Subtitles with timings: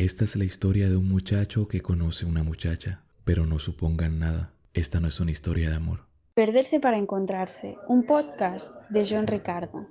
[0.00, 4.54] Esta es la historia de un muchacho que conoce una muchacha, pero no supongan nada,
[4.72, 6.06] esta no es una historia de amor.
[6.32, 9.88] Perderse para encontrarse, un podcast de John Ricardo.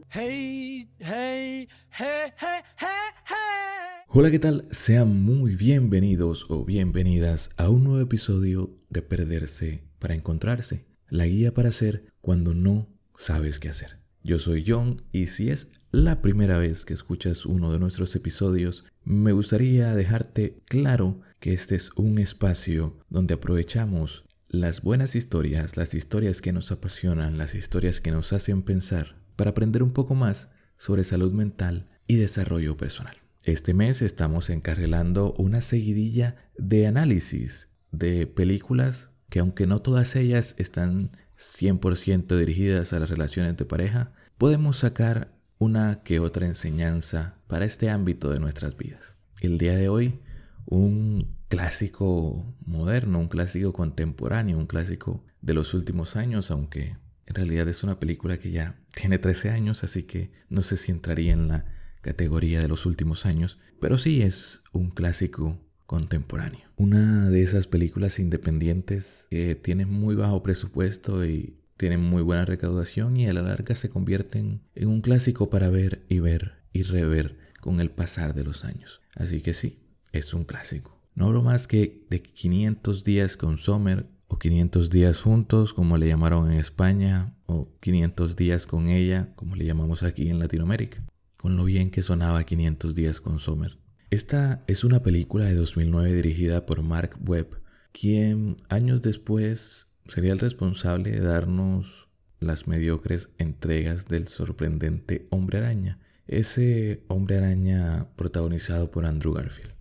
[4.08, 4.68] Hola, ¿qué tal?
[4.72, 11.54] Sean muy bienvenidos o bienvenidas a un nuevo episodio de Perderse para encontrarse, la guía
[11.54, 14.00] para hacer cuando no sabes qué hacer.
[14.24, 18.86] Yo soy John y si es la primera vez que escuchas uno de nuestros episodios,
[19.10, 25.96] me gustaría dejarte claro que este es un espacio donde aprovechamos las buenas historias, las
[25.96, 30.50] historias que nos apasionan, las historias que nos hacen pensar, para aprender un poco más
[30.78, 33.16] sobre salud mental y desarrollo personal.
[33.42, 40.54] Este mes estamos encarrilando una seguidilla de análisis de películas que aunque no todas ellas
[40.60, 47.66] están 100% dirigidas a las relaciones de pareja, podemos sacar una que otra enseñanza para
[47.66, 49.16] este ámbito de nuestras vidas.
[49.42, 50.20] El día de hoy,
[50.68, 57.68] un clásico moderno, un clásico contemporáneo, un clásico de los últimos años, aunque en realidad
[57.68, 61.48] es una película que ya tiene 13 años, así que no sé si entraría en
[61.48, 61.66] la
[62.02, 66.70] categoría de los últimos años, pero sí es un clásico contemporáneo.
[66.78, 73.18] Una de esas películas independientes que tiene muy bajo presupuesto y tienen muy buena recaudación
[73.18, 77.38] y a la larga se convierten en un clásico para ver y ver y rever
[77.60, 79.02] con el pasar de los años.
[79.16, 79.80] Así que sí,
[80.12, 81.00] es un clásico.
[81.16, 86.08] No hablo más que de 500 días con Sommer o 500 días juntos, como le
[86.08, 91.04] llamaron en España, o 500 días con ella, como le llamamos aquí en Latinoamérica,
[91.36, 93.78] con lo bien que sonaba 500 días con Sommer.
[94.12, 97.62] Esta es una película de 2009 dirigida por Mark Webb,
[97.92, 102.08] quien años después sería el responsable de darnos
[102.40, 109.74] las mediocres entregas del sorprendente Hombre Araña, ese Hombre Araña protagonizado por Andrew Garfield,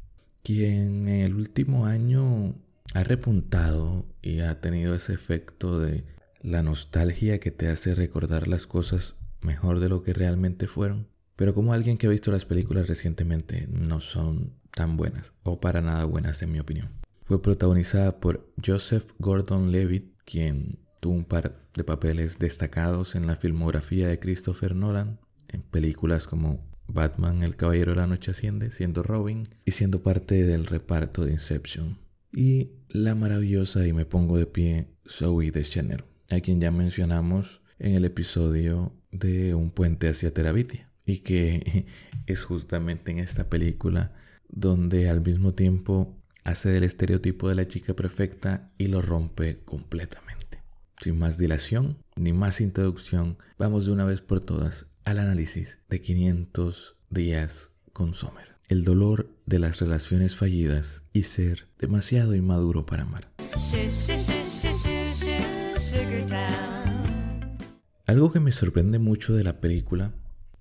[0.43, 2.55] quien en el último año
[2.95, 6.05] ha repuntado y ha tenido ese efecto de
[6.41, 11.09] la nostalgia que te hace recordar las cosas mejor de lo que realmente fueron.
[11.37, 15.83] Pero como alguien que ha visto las películas recientemente no son tan buenas o para
[15.83, 16.91] nada buenas en mi opinión.
[17.25, 24.09] Fue protagonizada por Joseph Gordon-Levitt, quien tuvo un par de papeles destacados en la filmografía
[24.09, 29.49] de Christopher Nolan, en películas como Batman, El Caballero de la Noche Asciende, siendo Robin
[29.65, 31.99] y siendo parte del reparto de Inception.
[32.33, 37.95] Y la maravillosa, y me pongo de pie, Zoe Deschanel, a quien ya mencionamos en
[37.95, 41.87] el episodio de Un puente hacia Terabitia, y que
[42.27, 44.13] es justamente en esta película
[44.49, 50.63] donde al mismo tiempo hace del estereotipo de la chica perfecta y lo rompe completamente.
[51.03, 56.01] Sin más dilación ni más introducción, vamos de una vez por todas al análisis de
[56.01, 58.57] 500 días con Sommer.
[58.69, 63.31] El dolor de las relaciones fallidas y ser demasiado inmaduro para amar.
[68.07, 70.15] Algo que me sorprende mucho de la película,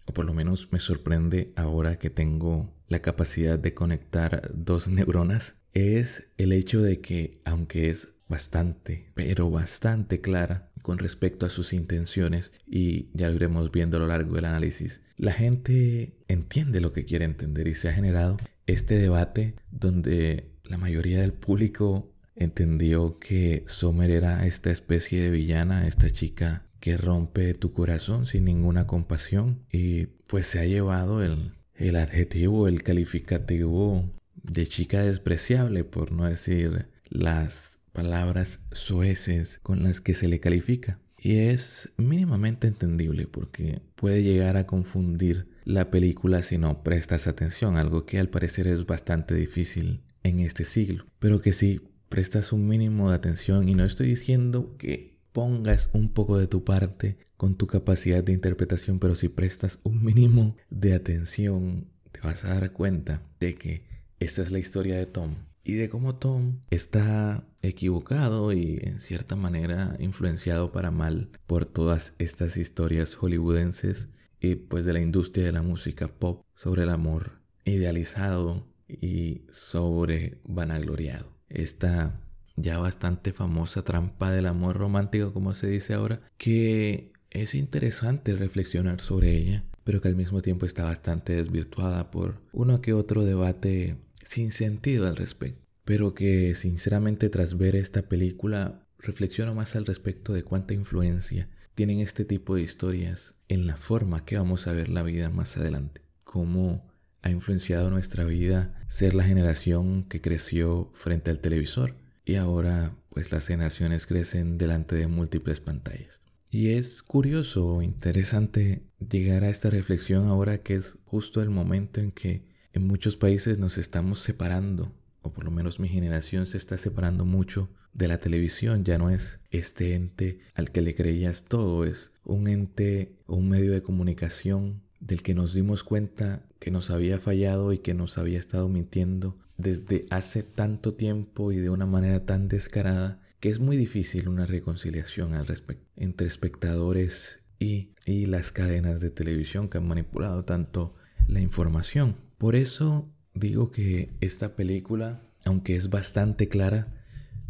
[0.06, 5.56] o por lo menos me sorprende ahora que tengo la capacidad de conectar dos neuronas,
[5.74, 11.74] es el hecho de que, aunque es bastante, pero bastante clara con respecto a sus
[11.74, 16.92] intenciones, y ya lo iremos viendo a lo largo del análisis, la gente entiende lo
[16.92, 23.18] que quiere entender y se ha generado este debate donde la mayoría del público entendió
[23.20, 28.86] que Sommer era esta especie de villana, esta chica que rompe tu corazón sin ninguna
[28.86, 36.12] compasión y pues se ha llevado el, el adjetivo, el calificativo de chica despreciable, por
[36.12, 41.00] no decir las palabras sueces con las que se le califica.
[41.18, 47.76] Y es mínimamente entendible porque puede llegar a confundir la película si no prestas atención,
[47.76, 52.68] algo que al parecer es bastante difícil en este siglo, pero que si prestas un
[52.68, 57.58] mínimo de atención y no estoy diciendo que pongas un poco de tu parte con
[57.58, 62.74] tu capacidad de interpretación, pero si prestas un mínimo de atención, te vas a dar
[62.74, 63.82] cuenta de que
[64.20, 69.36] esta es la historia de Tom y de cómo Tom está equivocado y en cierta
[69.36, 74.10] manera influenciado para mal por todas estas historias hollywoodenses
[74.40, 80.40] y pues de la industria de la música pop sobre el amor idealizado y sobre
[80.46, 81.32] vanagloriado.
[81.50, 82.22] Esta
[82.56, 89.02] ya bastante famosa trampa del amor romántico como se dice ahora que es interesante reflexionar
[89.02, 93.96] sobre ella pero que al mismo tiempo está bastante desvirtuada por uno que otro debate
[94.22, 100.34] sin sentido al respecto, pero que sinceramente tras ver esta película reflexiono más al respecto
[100.34, 104.90] de cuánta influencia tienen este tipo de historias en la forma que vamos a ver
[104.90, 106.02] la vida más adelante.
[106.26, 106.92] Cómo
[107.22, 111.96] ha influenciado nuestra vida ser la generación que creció frente al televisor
[112.26, 116.20] y ahora pues las generaciones crecen delante de múltiples pantallas.
[116.52, 122.02] Y es curioso o interesante llegar a esta reflexión ahora que es justo el momento
[122.02, 122.44] en que
[122.74, 124.92] en muchos países nos estamos separando,
[125.22, 128.84] o por lo menos mi generación se está separando mucho de la televisión.
[128.84, 133.50] Ya no es este ente al que le creías todo, es un ente o un
[133.50, 138.18] medio de comunicación del que nos dimos cuenta que nos había fallado y que nos
[138.18, 143.60] había estado mintiendo desde hace tanto tiempo y de una manera tan descarada que es
[143.60, 149.78] muy difícil una reconciliación al respecto entre espectadores y, y las cadenas de televisión que
[149.78, 150.96] han manipulado tanto
[151.28, 152.16] la información.
[152.38, 156.94] Por eso digo que esta película, aunque es bastante clara,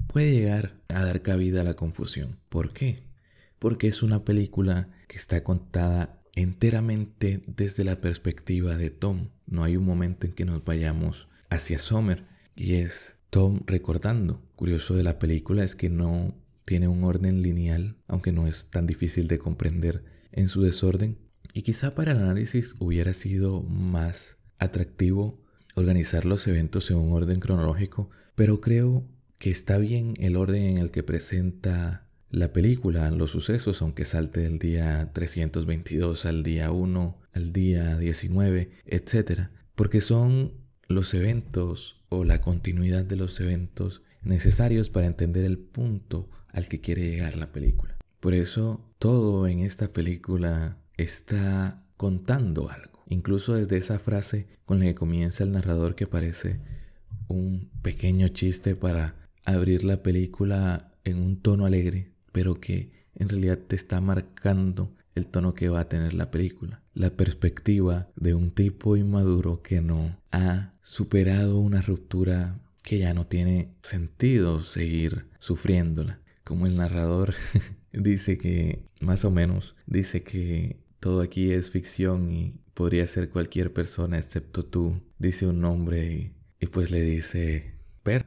[0.07, 2.37] puede llegar a dar cabida a la confusión.
[2.49, 3.03] ¿Por qué?
[3.59, 9.29] Porque es una película que está contada enteramente desde la perspectiva de Tom.
[9.47, 12.25] No hay un momento en que nos vayamos hacia Summer
[12.55, 14.41] y es Tom recordando.
[14.55, 16.35] Curioso de la película es que no
[16.65, 21.17] tiene un orden lineal, aunque no es tan difícil de comprender en su desorden.
[21.53, 25.41] Y quizá para el análisis hubiera sido más atractivo
[25.77, 29.05] organizar los eventos en un orden cronológico, pero creo
[29.37, 34.41] que está bien el orden en el que presenta la película, los sucesos, aunque salte
[34.41, 39.49] del día 322 al día 1, al día 19, etc.
[39.75, 40.53] Porque son
[40.87, 46.81] los eventos o la continuidad de los eventos necesarios para entender el punto al que
[46.81, 47.95] quiere llegar la película.
[48.19, 52.96] Por eso todo en esta película está contando algo.
[53.09, 56.59] Incluso desde esa frase con la que comienza el narrador que parece
[57.27, 59.15] un pequeño chiste para
[59.45, 65.27] abrir la película en un tono alegre, pero que en realidad te está marcando el
[65.27, 66.83] tono que va a tener la película.
[66.93, 73.25] La perspectiva de un tipo inmaduro que no ha superado una ruptura que ya no
[73.25, 76.19] tiene sentido seguir sufriéndola.
[76.43, 77.33] Como el narrador
[77.93, 83.73] dice que, más o menos, dice que todo aquí es ficción y podría ser cualquier
[83.73, 85.01] persona excepto tú.
[85.17, 88.23] Dice un nombre y, pues le dice, per.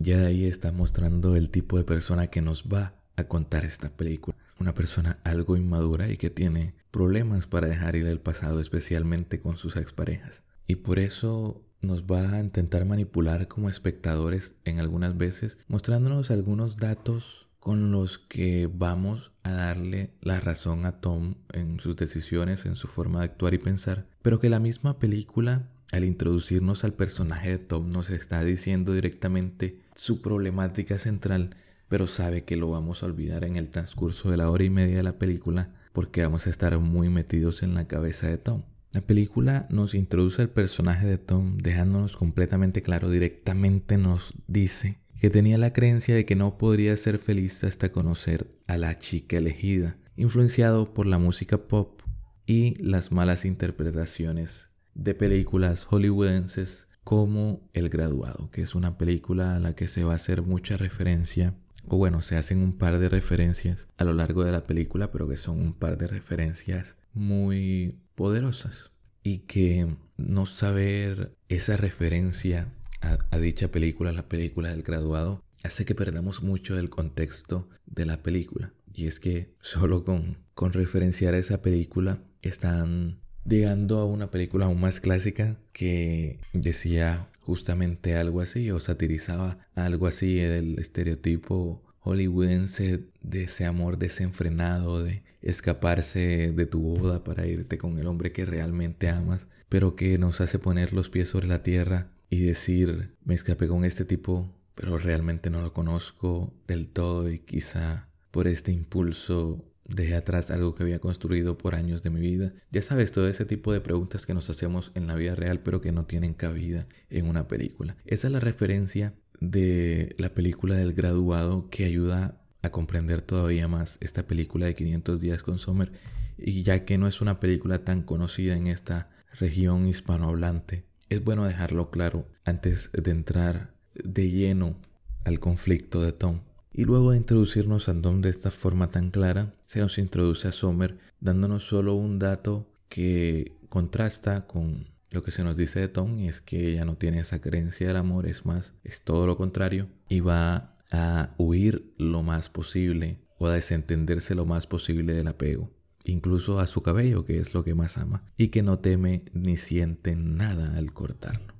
[0.00, 3.88] Ya de ahí está mostrando el tipo de persona que nos va a contar esta
[3.90, 4.36] película.
[4.58, 9.56] Una persona algo inmadura y que tiene problemas para dejar ir el pasado, especialmente con
[9.56, 10.42] sus exparejas.
[10.66, 16.78] Y por eso nos va a intentar manipular como espectadores en algunas veces, mostrándonos algunos
[16.78, 22.74] datos con los que vamos a darle la razón a Tom en sus decisiones, en
[22.74, 27.50] su forma de actuar y pensar, pero que la misma película al introducirnos al personaje
[27.50, 31.56] de Tom nos está diciendo directamente su problemática central,
[31.88, 34.96] pero sabe que lo vamos a olvidar en el transcurso de la hora y media
[34.96, 38.62] de la película porque vamos a estar muy metidos en la cabeza de Tom.
[38.92, 45.28] La película nos introduce al personaje de Tom dejándonos completamente claro, directamente nos dice que
[45.28, 49.98] tenía la creencia de que no podría ser feliz hasta conocer a la chica elegida,
[50.16, 52.00] influenciado por la música pop
[52.46, 59.60] y las malas interpretaciones de películas hollywoodenses como El Graduado, que es una película a
[59.60, 61.54] la que se va a hacer mucha referencia,
[61.86, 65.28] o bueno, se hacen un par de referencias a lo largo de la película, pero
[65.28, 68.90] que son un par de referencias muy poderosas
[69.22, 69.86] y que
[70.16, 72.68] no saber esa referencia
[73.00, 78.22] a, dicha película, la película del graduado, hace que perdamos mucho del contexto de la
[78.22, 78.72] película.
[78.92, 84.66] Y es que solo con, con referenciar a esa película están llegando a una película
[84.66, 93.04] aún más clásica que decía justamente algo así o satirizaba algo así del estereotipo hollywoodense
[93.22, 98.44] de ese amor desenfrenado, de escaparse de tu boda para irte con el hombre que
[98.46, 103.34] realmente amas, pero que nos hace poner los pies sobre la tierra y decir, me
[103.34, 108.72] escapé con este tipo, pero realmente no lo conozco del todo y quizá por este
[108.72, 112.52] impulso Dejé atrás algo que había construido por años de mi vida.
[112.70, 115.80] Ya sabes, todo ese tipo de preguntas que nos hacemos en la vida real pero
[115.80, 117.96] que no tienen cabida en una película.
[118.06, 123.98] Esa es la referencia de la película del graduado que ayuda a comprender todavía más
[124.00, 125.90] esta película de 500 días con Sommer.
[126.38, 129.10] Y ya que no es una película tan conocida en esta
[129.40, 134.76] región hispanohablante, es bueno dejarlo claro antes de entrar de lleno
[135.24, 136.40] al conflicto de Tom.
[136.72, 140.52] Y luego de introducirnos a Tom de esta forma tan clara, se nos introduce a
[140.52, 146.16] Sommer dándonos solo un dato que contrasta con lo que se nos dice de Tom
[146.18, 149.36] y es que ella no tiene esa creencia del amor, es más, es todo lo
[149.36, 155.26] contrario y va a huir lo más posible o a desentenderse lo más posible del
[155.26, 155.70] apego.
[156.04, 159.56] Incluso a su cabello, que es lo que más ama, y que no teme ni
[159.56, 161.54] siente nada al cortarlo.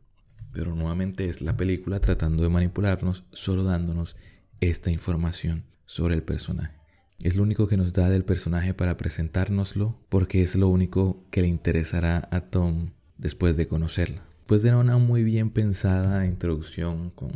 [0.52, 4.16] Pero nuevamente es la película tratando de manipularnos, solo dándonos
[4.60, 6.74] esta información sobre el personaje.
[7.22, 11.42] Es lo único que nos da del personaje para presentárnoslo, porque es lo único que
[11.42, 14.22] le interesará a Tom después de conocerla.
[14.38, 17.30] Después de una muy bien pensada introducción con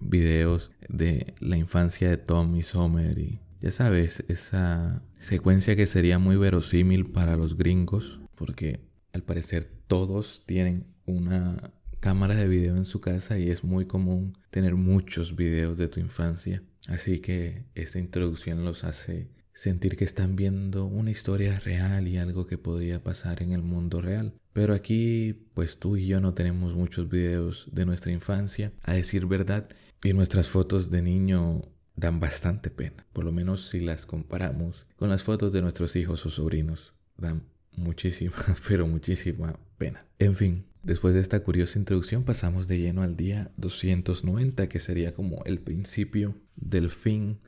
[0.00, 6.18] videos de la infancia de Tom y Summer y ya sabes, esa secuencia que sería
[6.18, 8.80] muy verosímil para los gringos, porque
[9.12, 14.38] al parecer todos tienen una cámara de video en su casa y es muy común
[14.50, 16.62] tener muchos videos de tu infancia.
[16.86, 22.46] Así que esta introducción los hace sentir que están viendo una historia real y algo
[22.46, 24.34] que podría pasar en el mundo real.
[24.52, 29.26] Pero aquí, pues tú y yo no tenemos muchos videos de nuestra infancia, a decir
[29.26, 29.68] verdad,
[30.04, 31.62] y nuestras fotos de niño
[31.98, 36.24] dan bastante pena, por lo menos si las comparamos con las fotos de nuestros hijos
[36.26, 37.42] o sobrinos, dan
[37.76, 38.32] muchísima,
[38.68, 40.06] pero muchísima pena.
[40.18, 45.12] En fin, después de esta curiosa introducción pasamos de lleno al día 290, que sería
[45.12, 47.38] como el principio del fin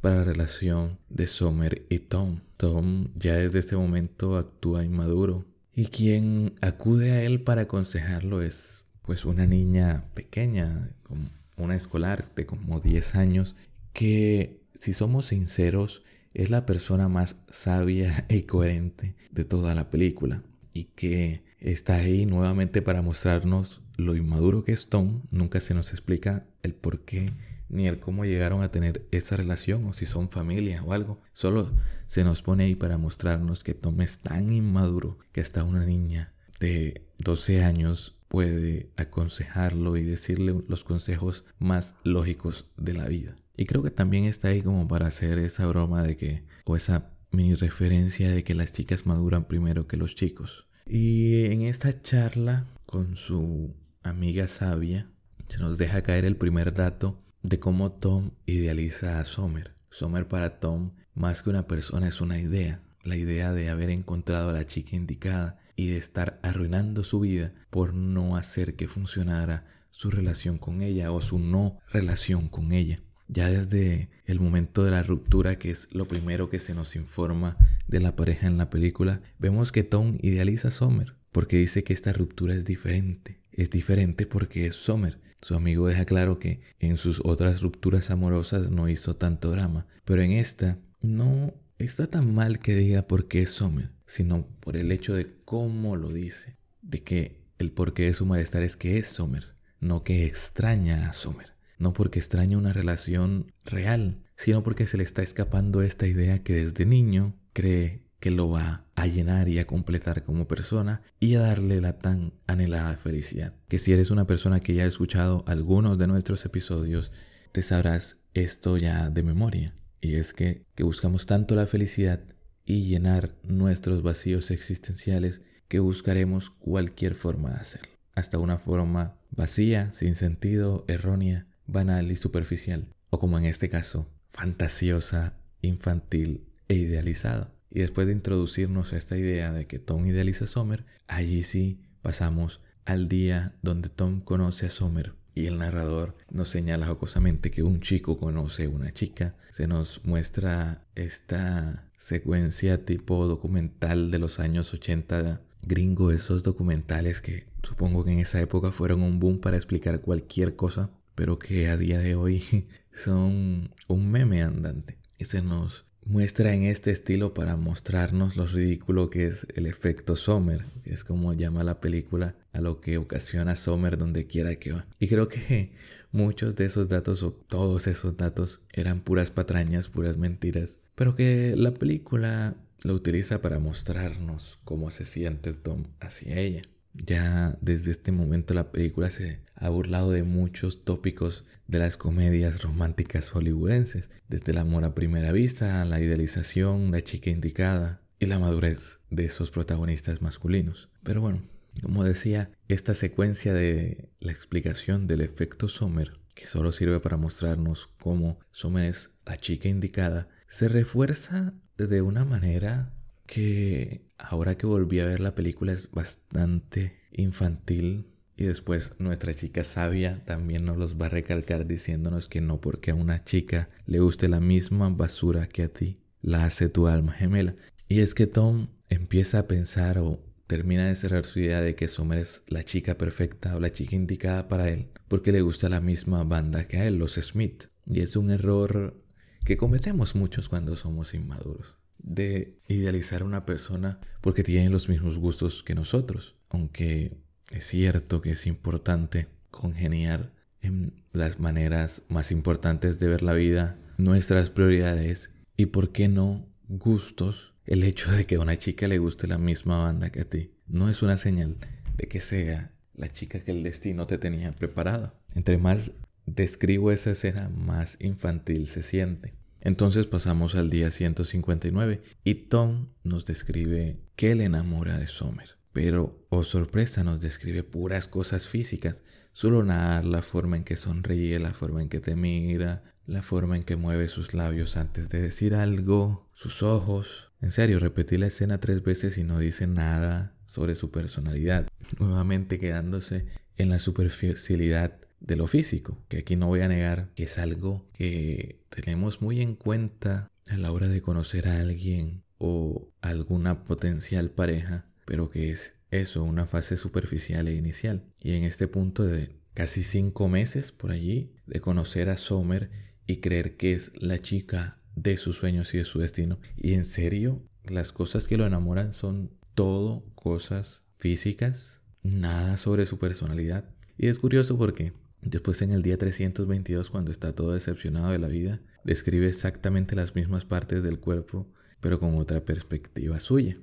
[0.00, 2.40] para la relación de Summer y Tom.
[2.56, 5.44] Tom ya desde este momento actúa inmaduro
[5.74, 12.32] y quien acude a él para aconsejarlo es pues una niña pequeña, como una escolar
[12.34, 13.56] de como 10 años
[13.96, 16.02] que, si somos sinceros,
[16.34, 20.42] es la persona más sabia y coherente de toda la película
[20.74, 25.22] y que está ahí nuevamente para mostrarnos lo inmaduro que es Tom.
[25.30, 27.30] Nunca se nos explica el por qué
[27.70, 31.22] ni el cómo llegaron a tener esa relación o si son familia o algo.
[31.32, 31.72] Solo
[32.06, 36.34] se nos pone ahí para mostrarnos que Tom es tan inmaduro que hasta una niña
[36.60, 43.36] de 12 años puede aconsejarlo y decirle los consejos más lógicos de la vida.
[43.56, 47.10] Y creo que también está ahí como para hacer esa broma de que, o esa
[47.30, 50.66] mini referencia de que las chicas maduran primero que los chicos.
[50.86, 55.10] Y en esta charla con su amiga sabia,
[55.48, 59.74] se nos deja caer el primer dato de cómo Tom idealiza a Sommer.
[59.90, 62.82] Sommer para Tom, más que una persona, es una idea.
[63.02, 67.52] La idea de haber encontrado a la chica indicada y de estar arruinando su vida
[67.70, 73.00] por no hacer que funcionara su relación con ella o su no relación con ella.
[73.28, 77.56] Ya desde el momento de la ruptura, que es lo primero que se nos informa
[77.88, 81.92] de la pareja en la película, vemos que Tom idealiza a Sommer porque dice que
[81.92, 83.42] esta ruptura es diferente.
[83.52, 85.20] Es diferente porque es Sommer.
[85.42, 90.22] Su amigo deja claro que en sus otras rupturas amorosas no hizo tanto drama, pero
[90.22, 94.90] en esta no está tan mal que diga por qué es Sommer, sino por el
[94.90, 99.06] hecho de cómo lo dice, de que el porqué de su malestar es que es
[99.06, 104.96] Sommer, no que extraña a Sommer no porque extraña una relación real, sino porque se
[104.96, 109.58] le está escapando esta idea que desde niño cree que lo va a llenar y
[109.58, 113.54] a completar como persona y a darle la tan anhelada felicidad.
[113.68, 117.12] Que si eres una persona que ya ha escuchado algunos de nuestros episodios,
[117.52, 119.74] te sabrás esto ya de memoria.
[120.00, 122.20] Y es que, que buscamos tanto la felicidad
[122.64, 127.96] y llenar nuestros vacíos existenciales que buscaremos cualquier forma de hacerlo.
[128.14, 134.08] Hasta una forma vacía, sin sentido, errónea, banal y superficial, o como en este caso,
[134.32, 137.52] fantasiosa, infantil e idealizada.
[137.70, 141.80] Y después de introducirnos a esta idea de que Tom idealiza a Sommer, allí sí
[142.02, 147.62] pasamos al día donde Tom conoce a Sommer y el narrador nos señala jocosamente que
[147.62, 149.34] un chico conoce a una chica.
[149.50, 157.46] Se nos muestra esta secuencia tipo documental de los años 80 gringo, esos documentales que
[157.62, 161.76] supongo que en esa época fueron un boom para explicar cualquier cosa pero que a
[161.76, 164.98] día de hoy son un meme andante.
[165.18, 170.14] Y se nos muestra en este estilo para mostrarnos lo ridículo que es el efecto
[170.14, 174.72] Sommer, que es como llama la película a lo que ocasiona Sommer donde quiera que
[174.72, 174.86] va.
[175.00, 175.72] Y creo que
[176.12, 181.54] muchos de esos datos o todos esos datos eran puras patrañas, puras mentiras, pero que
[181.56, 182.54] la película
[182.84, 186.62] lo utiliza para mostrarnos cómo se siente Tom hacia ella.
[186.92, 192.62] Ya desde este momento la película se ha burlado de muchos tópicos de las comedias
[192.62, 198.38] románticas hollywoodenses, desde el amor a primera vista, la idealización, la chica indicada y la
[198.38, 200.88] madurez de esos protagonistas masculinos.
[201.02, 201.42] Pero bueno,
[201.82, 207.88] como decía, esta secuencia de la explicación del efecto Sommer, que solo sirve para mostrarnos
[208.00, 212.92] cómo Sommer es la chica indicada, se refuerza de una manera
[213.26, 218.06] que ahora que volví a ver la película es bastante infantil
[218.36, 222.90] y después nuestra chica sabia también nos los va a recalcar diciéndonos que no porque
[222.90, 227.12] a una chica le guste la misma basura que a ti, la hace tu alma
[227.12, 227.54] gemela.
[227.88, 231.88] Y es que Tom empieza a pensar o termina de cerrar su idea de que
[231.88, 235.80] Summer es la chica perfecta o la chica indicada para él porque le gusta la
[235.80, 237.64] misma banda que a él, los Smith.
[237.86, 239.00] Y es un error
[239.44, 245.18] que cometemos muchos cuando somos inmaduros, de idealizar a una persona porque tiene los mismos
[245.18, 247.16] gustos que nosotros, aunque
[247.50, 253.78] es cierto que es importante congeniar en las maneras más importantes de ver la vida,
[253.96, 258.98] nuestras prioridades y, por qué no, gustos el hecho de que a una chica le
[258.98, 261.56] guste la misma banda que a ti no es una señal
[261.96, 265.14] de que sea la chica que el destino te tenía preparada.
[265.34, 265.92] Entre más
[266.26, 269.34] describo esa escena, más infantil se siente.
[269.60, 275.55] Entonces pasamos al día 159 y Tom nos describe que le enamora de Sommer.
[275.76, 279.02] Pero, oh sorpresa, nos describe puras cosas físicas.
[279.32, 283.58] Su lunar, la forma en que sonríe, la forma en que te mira, la forma
[283.58, 288.28] en que mueve sus labios antes de decir algo, sus ojos, en serio, repetí la
[288.28, 291.68] escena tres veces y no dice nada sobre su personalidad,
[291.98, 293.26] nuevamente quedándose
[293.58, 297.86] en la superficialidad de lo físico, que aquí no voy a negar que es algo
[297.92, 304.30] que tenemos muy en cuenta a la hora de conocer a alguien o alguna potencial
[304.30, 308.04] pareja, pero que es eso, una fase superficial e inicial.
[308.20, 312.70] Y en este punto de casi cinco meses por allí, de conocer a Sommer
[313.06, 316.38] y creer que es la chica de sus sueños y de su destino.
[316.56, 322.98] Y en serio, las cosas que lo enamoran son todo cosas físicas, nada sobre su
[322.98, 323.70] personalidad.
[323.96, 328.28] Y es curioso porque después en el día 322, cuando está todo decepcionado de la
[328.28, 331.48] vida, describe exactamente las mismas partes del cuerpo,
[331.80, 333.56] pero con otra perspectiva suya.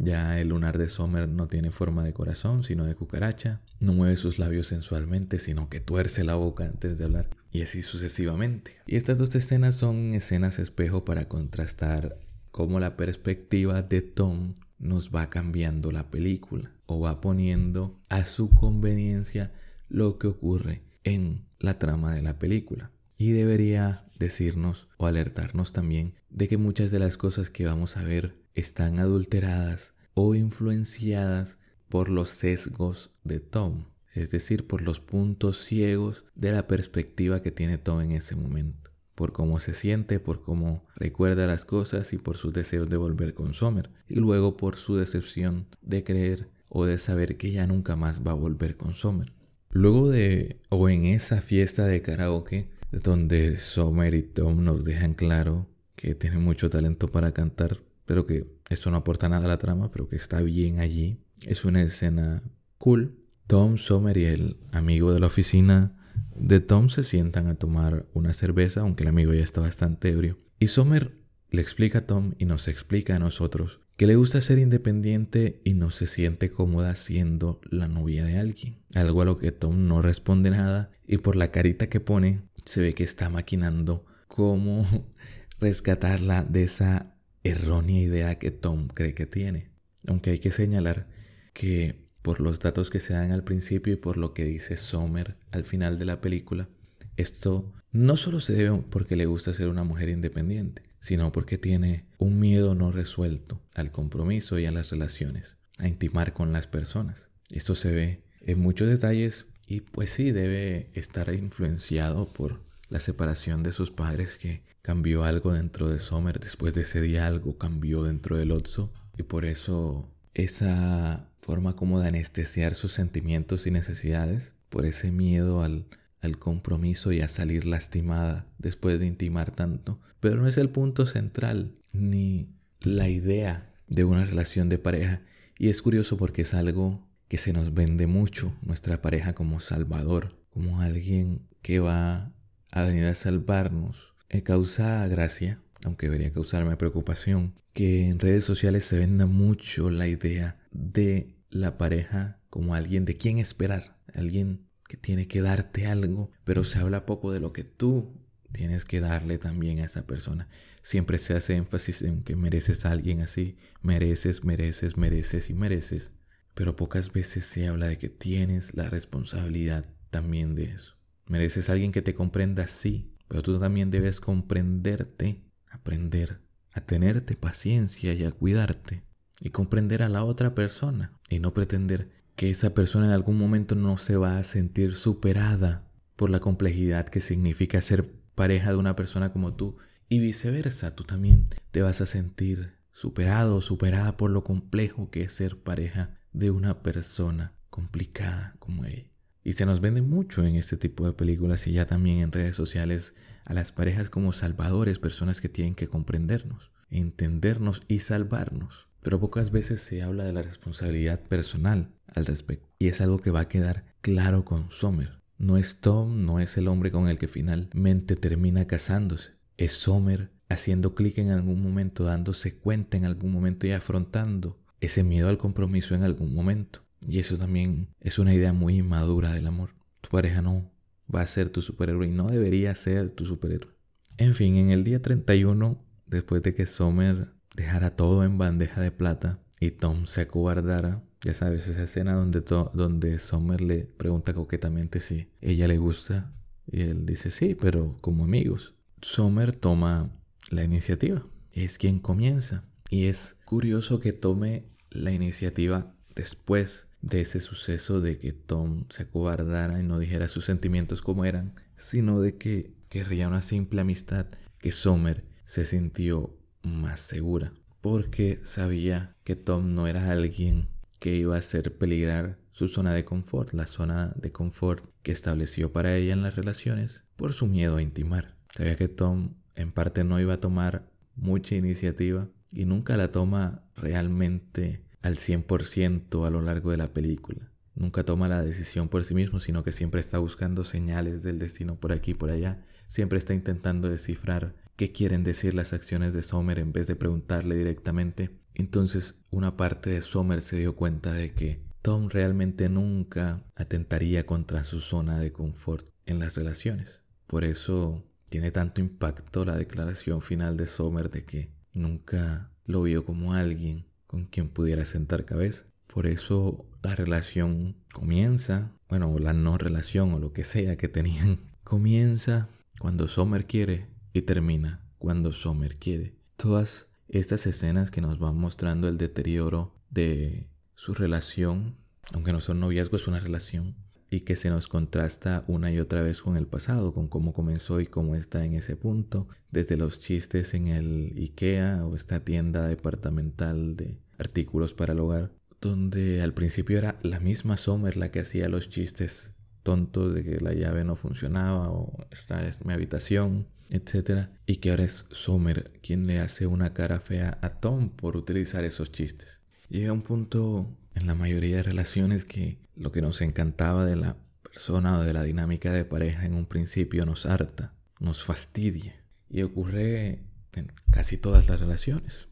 [0.00, 3.60] Ya el lunar de Sommer no tiene forma de corazón, sino de cucaracha.
[3.80, 7.28] No mueve sus labios sensualmente, sino que tuerce la boca antes de hablar.
[7.50, 8.76] Y así sucesivamente.
[8.86, 12.16] Y estas dos escenas son escenas espejo para contrastar
[12.52, 18.50] cómo la perspectiva de Tom nos va cambiando la película o va poniendo a su
[18.50, 19.52] conveniencia
[19.88, 22.92] lo que ocurre en la trama de la película.
[23.16, 28.04] Y debería decirnos o alertarnos también de que muchas de las cosas que vamos a
[28.04, 35.64] ver están adulteradas o influenciadas por los sesgos de Tom, es decir, por los puntos
[35.64, 40.42] ciegos de la perspectiva que tiene Tom en ese momento, por cómo se siente, por
[40.42, 44.76] cómo recuerda las cosas y por sus deseos de volver con Sommer, y luego por
[44.76, 48.94] su decepción de creer o de saber que ya nunca más va a volver con
[48.94, 49.32] Sommer.
[49.70, 55.66] Luego de, o en esa fiesta de karaoke, donde Sommer y Tom nos dejan claro
[55.94, 59.90] que tienen mucho talento para cantar, pero que esto no aporta nada a la trama,
[59.90, 61.20] pero que está bien allí.
[61.42, 62.42] Es una escena
[62.78, 63.18] cool.
[63.46, 65.94] Tom Sommer y el amigo de la oficina
[66.34, 70.38] de Tom se sientan a tomar una cerveza, aunque el amigo ya está bastante ebrio.
[70.58, 71.18] Y Sommer
[71.50, 75.74] le explica a Tom y nos explica a nosotros que le gusta ser independiente y
[75.74, 78.78] no se siente cómoda siendo la novia de alguien.
[78.94, 82.80] Algo a lo que Tom no responde nada y por la carita que pone se
[82.80, 84.86] ve que está maquinando cómo
[85.60, 89.70] rescatarla de esa errónea idea que Tom cree que tiene.
[90.06, 91.06] Aunque hay que señalar
[91.52, 95.36] que por los datos que se dan al principio y por lo que dice Sommer
[95.50, 96.68] al final de la película,
[97.16, 102.04] esto no solo se debe porque le gusta ser una mujer independiente, sino porque tiene
[102.18, 107.28] un miedo no resuelto al compromiso y a las relaciones, a intimar con las personas.
[107.50, 113.62] Esto se ve en muchos detalles y pues sí debe estar influenciado por la separación
[113.62, 118.04] de sus padres que cambió algo dentro de Sommer, después de ese día algo cambió
[118.04, 124.54] dentro del Otso y por eso esa forma como de anestesiar sus sentimientos y necesidades,
[124.70, 125.84] por ese miedo al,
[126.22, 131.04] al compromiso y a salir lastimada después de intimar tanto, pero no es el punto
[131.04, 132.48] central ni
[132.80, 135.20] la idea de una relación de pareja
[135.58, 140.38] y es curioso porque es algo que se nos vende mucho, nuestra pareja como salvador,
[140.48, 142.32] como alguien que va
[142.70, 144.14] a venir a salvarnos.
[144.30, 150.06] Me causa gracia, aunque debería causarme preocupación, que en redes sociales se venda mucho la
[150.06, 156.30] idea de la pareja como alguien de quien esperar, alguien que tiene que darte algo,
[156.44, 158.18] pero se habla poco de lo que tú
[158.52, 160.48] tienes que darle también a esa persona.
[160.82, 166.12] Siempre se hace énfasis en que mereces a alguien así, mereces, mereces, mereces y mereces,
[166.54, 170.96] pero pocas veces se habla de que tienes la responsabilidad también de eso.
[171.26, 176.40] Mereces a alguien que te comprenda, sí, pero tú también debes comprenderte, aprender
[176.72, 179.02] a tenerte paciencia y a cuidarte
[179.40, 183.74] y comprender a la otra persona y no pretender que esa persona en algún momento
[183.74, 188.96] no se va a sentir superada por la complejidad que significa ser pareja de una
[188.96, 189.76] persona como tú
[190.08, 195.22] y viceversa, tú también te vas a sentir superado o superada por lo complejo que
[195.22, 199.07] es ser pareja de una persona complicada como ella.
[199.48, 202.54] Y se nos vende mucho en este tipo de películas y ya también en redes
[202.54, 203.14] sociales
[203.46, 208.88] a las parejas como salvadores, personas que tienen que comprendernos, entendernos y salvarnos.
[209.00, 212.68] Pero pocas veces se habla de la responsabilidad personal al respecto.
[212.78, 215.22] Y es algo que va a quedar claro con Sommer.
[215.38, 219.32] No es Tom, no es el hombre con el que finalmente termina casándose.
[219.56, 225.04] Es Sommer haciendo clic en algún momento, dándose cuenta en algún momento y afrontando ese
[225.04, 226.82] miedo al compromiso en algún momento.
[227.06, 229.70] Y eso también es una idea muy madura del amor.
[230.00, 230.70] Tu pareja no
[231.14, 233.72] va a ser tu superhéroe y no debería ser tu superhéroe.
[234.16, 238.90] En fin, en el día 31, después de que Sommer dejara todo en bandeja de
[238.90, 242.40] plata y Tom se acobardara, ya sabes, esa escena donde,
[242.74, 246.32] donde Sommer le pregunta coquetamente si ella le gusta
[246.70, 248.74] y él dice sí, pero como amigos.
[249.00, 250.10] Sommer toma
[250.50, 257.40] la iniciativa, es quien comienza y es curioso que tome la iniciativa después de ese
[257.40, 262.36] suceso de que Tom se acobardara y no dijera sus sentimientos como eran, sino de
[262.36, 264.26] que querría una simple amistad
[264.58, 271.36] que Sommer se sintió más segura, porque sabía que Tom no era alguien que iba
[271.36, 276.12] a hacer peligrar su zona de confort, la zona de confort que estableció para ella
[276.12, 278.34] en las relaciones por su miedo a intimar.
[278.52, 283.62] Sabía que Tom en parte no iba a tomar mucha iniciativa y nunca la toma
[283.76, 287.50] realmente al 100% a lo largo de la película.
[287.74, 291.76] Nunca toma la decisión por sí mismo, sino que siempre está buscando señales del destino
[291.76, 292.64] por aquí y por allá.
[292.88, 297.54] Siempre está intentando descifrar qué quieren decir las acciones de Sommer en vez de preguntarle
[297.54, 298.30] directamente.
[298.54, 304.64] Entonces una parte de Sommer se dio cuenta de que Tom realmente nunca atentaría contra
[304.64, 307.02] su zona de confort en las relaciones.
[307.26, 313.04] Por eso tiene tanto impacto la declaración final de Sommer de que nunca lo vio
[313.04, 315.64] como alguien con quien pudiera sentar cabeza.
[315.86, 321.38] Por eso la relación comienza, bueno, la no relación o lo que sea que tenían,
[321.62, 322.48] comienza
[322.80, 326.16] cuando Sommer quiere y termina cuando Sommer quiere.
[326.36, 331.76] Todas estas escenas que nos van mostrando el deterioro de su relación,
[332.12, 333.76] aunque no son noviazgos, es una relación,
[334.10, 337.80] y que se nos contrasta una y otra vez con el pasado, con cómo comenzó
[337.80, 342.66] y cómo está en ese punto, desde los chistes en el IKEA o esta tienda
[342.68, 348.20] departamental de artículos para el hogar, donde al principio era la misma Sommer la que
[348.20, 353.46] hacía los chistes tontos de que la llave no funcionaba o esta es mi habitación,
[353.68, 354.28] etc.
[354.46, 358.64] Y que ahora es Sommer quien le hace una cara fea a Tom por utilizar
[358.64, 359.40] esos chistes.
[359.68, 364.16] Llega un punto en la mayoría de relaciones que lo que nos encantaba de la
[364.42, 368.94] persona o de la dinámica de pareja en un principio nos harta, nos fastidia.
[369.30, 370.20] Y ocurre
[370.52, 372.28] en casi todas las relaciones.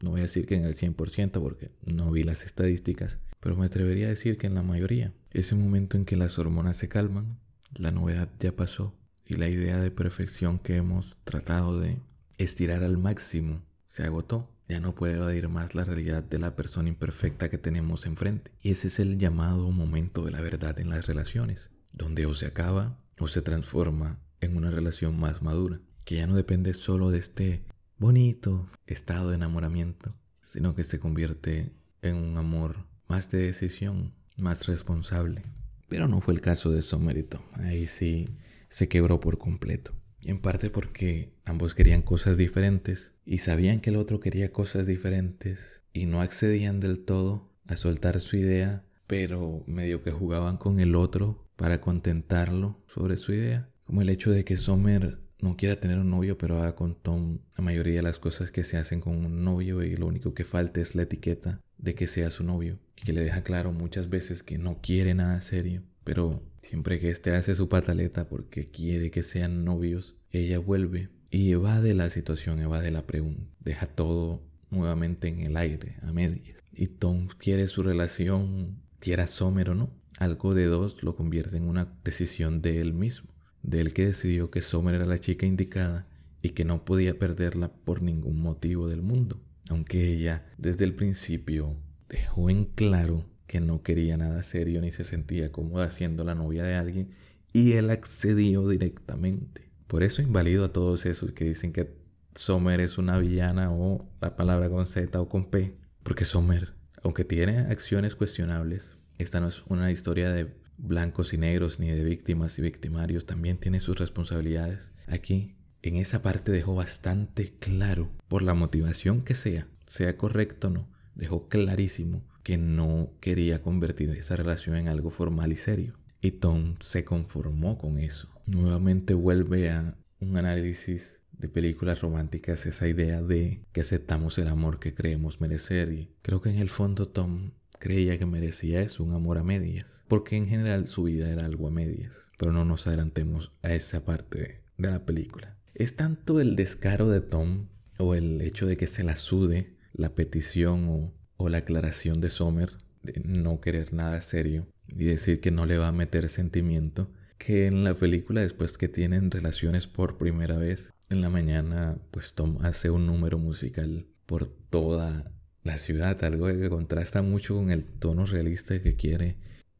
[0.00, 3.66] No voy a decir que en el 100% porque no vi las estadísticas, pero me
[3.66, 5.12] atrevería a decir que en la mayoría.
[5.30, 7.38] Ese momento en que las hormonas se calman,
[7.74, 11.98] la novedad ya pasó y la idea de perfección que hemos tratado de
[12.36, 16.88] estirar al máximo se agotó ya no puede evadir más la realidad de la persona
[16.88, 18.52] imperfecta que tenemos enfrente.
[18.62, 22.46] Y ese es el llamado momento de la verdad en las relaciones, donde o se
[22.46, 27.18] acaba o se transforma en una relación más madura, que ya no depende solo de
[27.18, 27.64] este
[27.98, 34.68] bonito estado de enamoramiento, sino que se convierte en un amor más de decisión, más
[34.68, 35.42] responsable.
[35.88, 38.28] Pero no fue el caso de Sommerito, ahí sí
[38.68, 39.99] se quebró por completo.
[40.24, 45.82] En parte porque ambos querían cosas diferentes y sabían que el otro quería cosas diferentes
[45.92, 50.94] y no accedían del todo a soltar su idea, pero medio que jugaban con el
[50.94, 53.68] otro para contentarlo sobre su idea.
[53.84, 57.38] Como el hecho de que Sommer no quiera tener un novio, pero haga con Tom
[57.56, 60.44] la mayoría de las cosas que se hacen con un novio y lo único que
[60.44, 64.10] falta es la etiqueta de que sea su novio y que le deja claro muchas
[64.10, 69.10] veces que no quiere nada serio pero siempre que éste hace su pataleta porque quiere
[69.10, 75.28] que sean novios, ella vuelve y evade la situación, evade la pregunta, deja todo nuevamente
[75.28, 76.58] en el aire, a medias.
[76.72, 79.90] Y Tom quiere su relación, quiera Sommer o no.
[80.18, 83.30] Algo de dos lo convierte en una decisión de él mismo,
[83.62, 86.06] de él que decidió que Sommer era la chica indicada
[86.42, 89.40] y que no podía perderla por ningún motivo del mundo.
[89.68, 91.76] Aunque ella desde el principio
[92.08, 96.62] dejó en claro que no quería nada serio ni se sentía cómoda siendo la novia
[96.62, 97.10] de alguien
[97.52, 99.72] y él accedió directamente.
[99.88, 101.92] Por eso invalido a todos esos que dicen que
[102.36, 107.24] Sommer es una villana o la palabra con Z o con P, porque Sommer, aunque
[107.24, 112.56] tiene acciones cuestionables, esta no es una historia de blancos y negros ni de víctimas
[112.56, 114.92] y victimarios, también tiene sus responsabilidades.
[115.08, 120.70] Aquí, en esa parte dejó bastante claro, por la motivación que sea, sea correcto o
[120.70, 125.94] no, dejó clarísimo que no quería convertir esa relación en algo formal y serio.
[126.20, 128.28] Y Tom se conformó con eso.
[128.46, 134.78] Nuevamente vuelve a un análisis de películas románticas esa idea de que aceptamos el amor
[134.78, 139.14] que creemos merecer y creo que en el fondo Tom creía que merecía eso, un
[139.14, 142.86] amor a medias, porque en general su vida era algo a medias, pero no nos
[142.86, 145.56] adelantemos a esa parte de la película.
[145.74, 150.14] Es tanto el descaro de Tom o el hecho de que se la sude la
[150.14, 152.70] petición o, o la aclaración de Sommer
[153.02, 157.66] de no querer nada serio y decir que no le va a meter sentimiento, que
[157.66, 162.58] en la película después que tienen relaciones por primera vez, en la mañana pues Tom
[162.60, 168.26] hace un número musical por toda la ciudad, algo que contrasta mucho con el tono
[168.26, 169.36] realista que quiere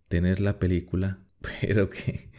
[0.09, 1.19] tener la película,
[1.61, 2.31] pero que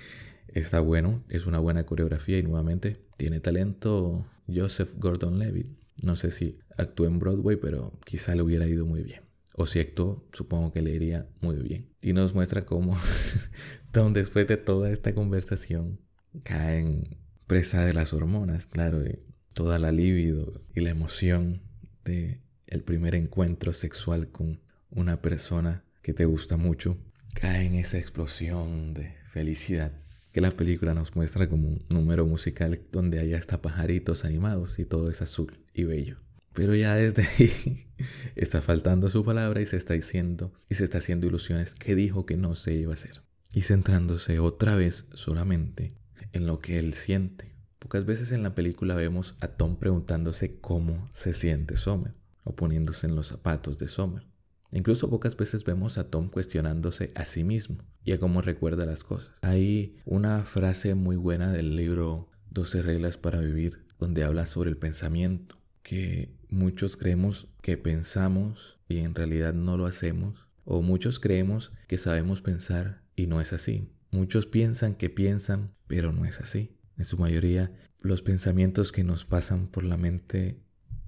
[0.48, 5.68] está bueno, es una buena coreografía y nuevamente tiene talento Joseph Gordon-Levitt.
[6.02, 9.22] No sé si actuó en Broadway, pero quizá le hubiera ido muy bien.
[9.54, 11.90] O si actuó, supongo que le iría muy bien.
[12.02, 12.98] Y nos muestra cómo
[13.92, 16.00] Tom, después de toda esta conversación,
[16.44, 17.18] cae en
[17.48, 19.20] presa de las hormonas, claro, y
[19.54, 21.62] toda la libido y la emoción
[22.06, 26.98] de el primer encuentro sexual con una persona que te gusta mucho,
[27.34, 32.80] cae en esa explosión de felicidad que la película nos muestra como un número musical
[32.92, 36.18] donde hay hasta pajaritos animados y todo es azul y bello.
[36.54, 37.88] Pero ya desde ahí
[38.36, 42.26] está faltando su palabra y se está diciendo y se está haciendo ilusiones que dijo
[42.26, 43.22] que no se iba a hacer.
[43.54, 45.94] Y centrándose otra vez solamente
[46.34, 47.52] en lo que él siente.
[47.80, 53.08] Pocas veces en la película vemos a Tom preguntándose cómo se siente Sommer o poniéndose
[53.08, 54.24] en los zapatos de Sommer.
[54.72, 59.04] Incluso pocas veces vemos a Tom cuestionándose a sí mismo y a cómo recuerda las
[59.04, 59.32] cosas.
[59.42, 64.78] Hay una frase muy buena del libro 12 reglas para vivir donde habla sobre el
[64.78, 71.72] pensamiento, que muchos creemos que pensamos y en realidad no lo hacemos, o muchos creemos
[71.88, 73.90] que sabemos pensar y no es así.
[74.12, 76.76] Muchos piensan que piensan, pero no es así.
[76.98, 80.60] En su mayoría, los pensamientos que nos pasan por la mente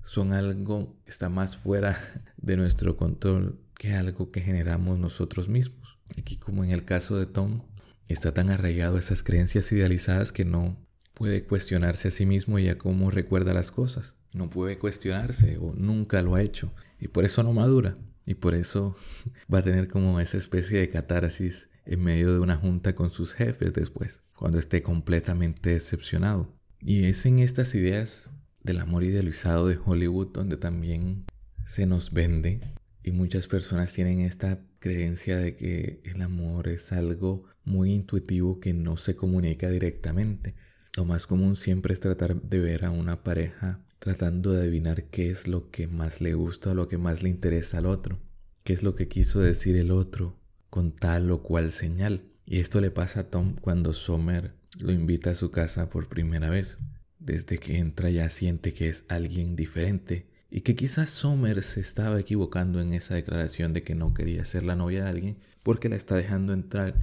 [0.03, 1.97] son algo que está más fuera
[2.37, 5.99] de nuestro control que algo que generamos nosotros mismos.
[6.17, 7.63] Aquí como en el caso de Tom,
[8.07, 10.77] está tan arraigado esas creencias idealizadas que no
[11.13, 14.15] puede cuestionarse a sí mismo y a cómo recuerda las cosas.
[14.33, 18.55] No puede cuestionarse o nunca lo ha hecho y por eso no madura y por
[18.55, 18.95] eso
[19.53, 23.33] va a tener como esa especie de catarsis en medio de una junta con sus
[23.33, 26.53] jefes después, cuando esté completamente decepcionado.
[26.79, 28.29] Y es en estas ideas
[28.63, 31.25] del amor idealizado de Hollywood donde también
[31.65, 32.61] se nos vende
[33.03, 38.73] y muchas personas tienen esta creencia de que el amor es algo muy intuitivo que
[38.73, 40.55] no se comunica directamente.
[40.95, 45.31] Lo más común siempre es tratar de ver a una pareja tratando de adivinar qué
[45.31, 48.19] es lo que más le gusta o lo que más le interesa al otro,
[48.63, 50.37] qué es lo que quiso decir el otro
[50.69, 52.25] con tal o cual señal.
[52.45, 56.51] Y esto le pasa a Tom cuando Sommer lo invita a su casa por primera
[56.51, 56.77] vez.
[57.17, 62.19] Desde que entra ya siente que es alguien diferente y que quizás Sommer se estaba
[62.19, 65.95] equivocando en esa declaración de que no quería ser la novia de alguien porque la
[65.95, 66.93] está dejando entrar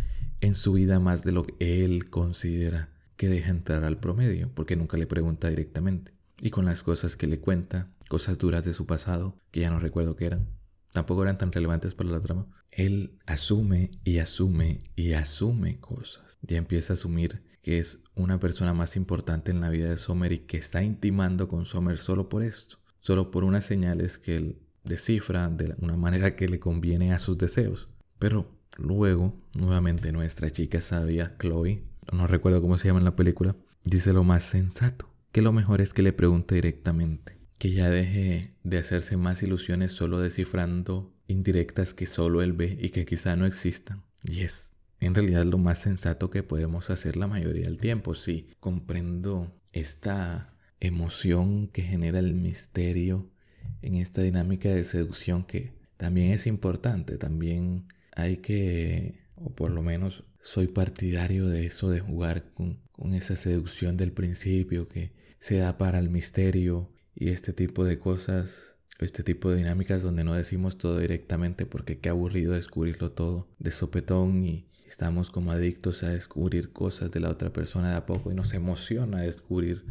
[0.40, 2.89] en su vida más de lo que él considera
[3.20, 6.14] que deja entrar al promedio, porque nunca le pregunta directamente.
[6.40, 9.78] Y con las cosas que le cuenta, cosas duras de su pasado, que ya no
[9.78, 10.48] recuerdo qué eran,
[10.92, 16.38] tampoco eran tan relevantes para la trama, él asume y asume y asume cosas.
[16.40, 20.32] Ya empieza a asumir que es una persona más importante en la vida de Sommer
[20.32, 24.62] y que está intimando con Sommer solo por esto, solo por unas señales que él
[24.82, 27.90] descifra de una manera que le conviene a sus deseos.
[28.18, 33.56] Pero luego, nuevamente, nuestra chica sabia, Chloe, no recuerdo cómo se llama en la película,
[33.84, 38.54] dice lo más sensato, que lo mejor es que le pregunte directamente, que ya deje
[38.62, 43.46] de hacerse más ilusiones solo descifrando indirectas que solo él ve y que quizá no
[43.46, 44.02] existan.
[44.24, 44.70] Y es
[45.00, 48.14] en realidad lo más sensato que podemos hacer la mayoría del tiempo.
[48.14, 53.30] Sí, comprendo esta emoción que genera el misterio
[53.82, 57.16] en esta dinámica de seducción que también es importante.
[57.16, 62.78] También hay que, o por lo menos soy partidario de eso, de jugar con,
[63.14, 68.74] esa seducción del principio que se da para el misterio y este tipo de cosas
[68.98, 73.70] este tipo de dinámicas donde no decimos todo directamente porque qué aburrido descubrirlo todo de
[73.70, 78.32] sopetón y Estamos como adictos a descubrir cosas de la otra persona de a poco
[78.32, 79.84] y nos emociona descubrir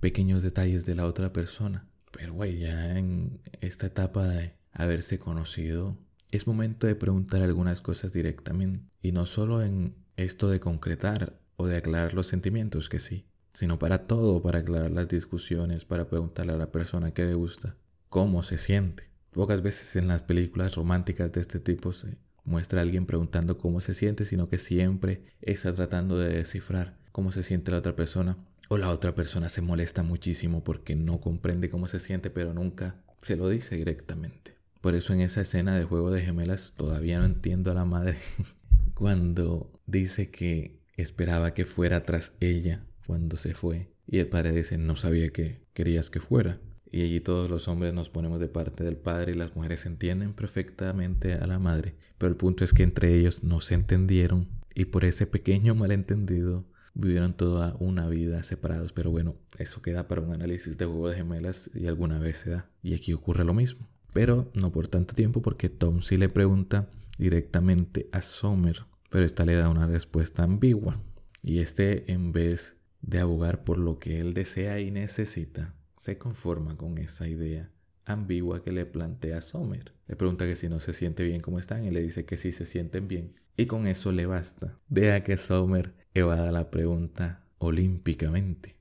[0.00, 1.86] pequeños detalles de la otra persona.
[2.10, 5.98] Pero güey, ya en esta etapa de haberse conocido,
[6.36, 8.80] es momento de preguntar algunas cosas directamente.
[9.02, 13.78] Y no solo en esto de concretar o de aclarar los sentimientos, que sí, sino
[13.78, 17.76] para todo, para aclarar las discusiones, para preguntarle a la persona qué le gusta,
[18.08, 19.10] cómo se siente.
[19.32, 23.80] Pocas veces en las películas románticas de este tipo se muestra a alguien preguntando cómo
[23.80, 28.36] se siente, sino que siempre está tratando de descifrar cómo se siente la otra persona.
[28.68, 32.96] O la otra persona se molesta muchísimo porque no comprende cómo se siente, pero nunca
[33.22, 34.55] se lo dice directamente.
[34.86, 38.18] Por eso en esa escena de juego de gemelas todavía no entiendo a la madre
[38.94, 43.90] cuando dice que esperaba que fuera tras ella cuando se fue.
[44.06, 46.60] Y el padre dice, no sabía que querías que fuera.
[46.88, 50.34] Y allí todos los hombres nos ponemos de parte del padre y las mujeres entienden
[50.34, 51.96] perfectamente a la madre.
[52.16, 56.64] Pero el punto es que entre ellos no se entendieron y por ese pequeño malentendido
[56.94, 58.92] vivieron toda una vida separados.
[58.92, 62.50] Pero bueno, eso queda para un análisis de juego de gemelas y alguna vez se
[62.50, 62.70] da.
[62.84, 63.88] Y aquí ocurre lo mismo.
[64.16, 68.86] Pero no por tanto tiempo porque Tom sí le pregunta directamente a Sommer.
[69.10, 71.02] Pero esta le da una respuesta ambigua.
[71.42, 76.78] Y este en vez de abogar por lo que él desea y necesita, se conforma
[76.78, 77.70] con esa idea
[78.06, 79.92] ambigua que le plantea Sommer.
[80.08, 82.52] Le pregunta que si no se siente bien como están y le dice que sí
[82.52, 83.34] se sienten bien.
[83.54, 84.76] Y con eso le basta.
[84.88, 88.76] Deja que Sommer evada la pregunta olímpicamente.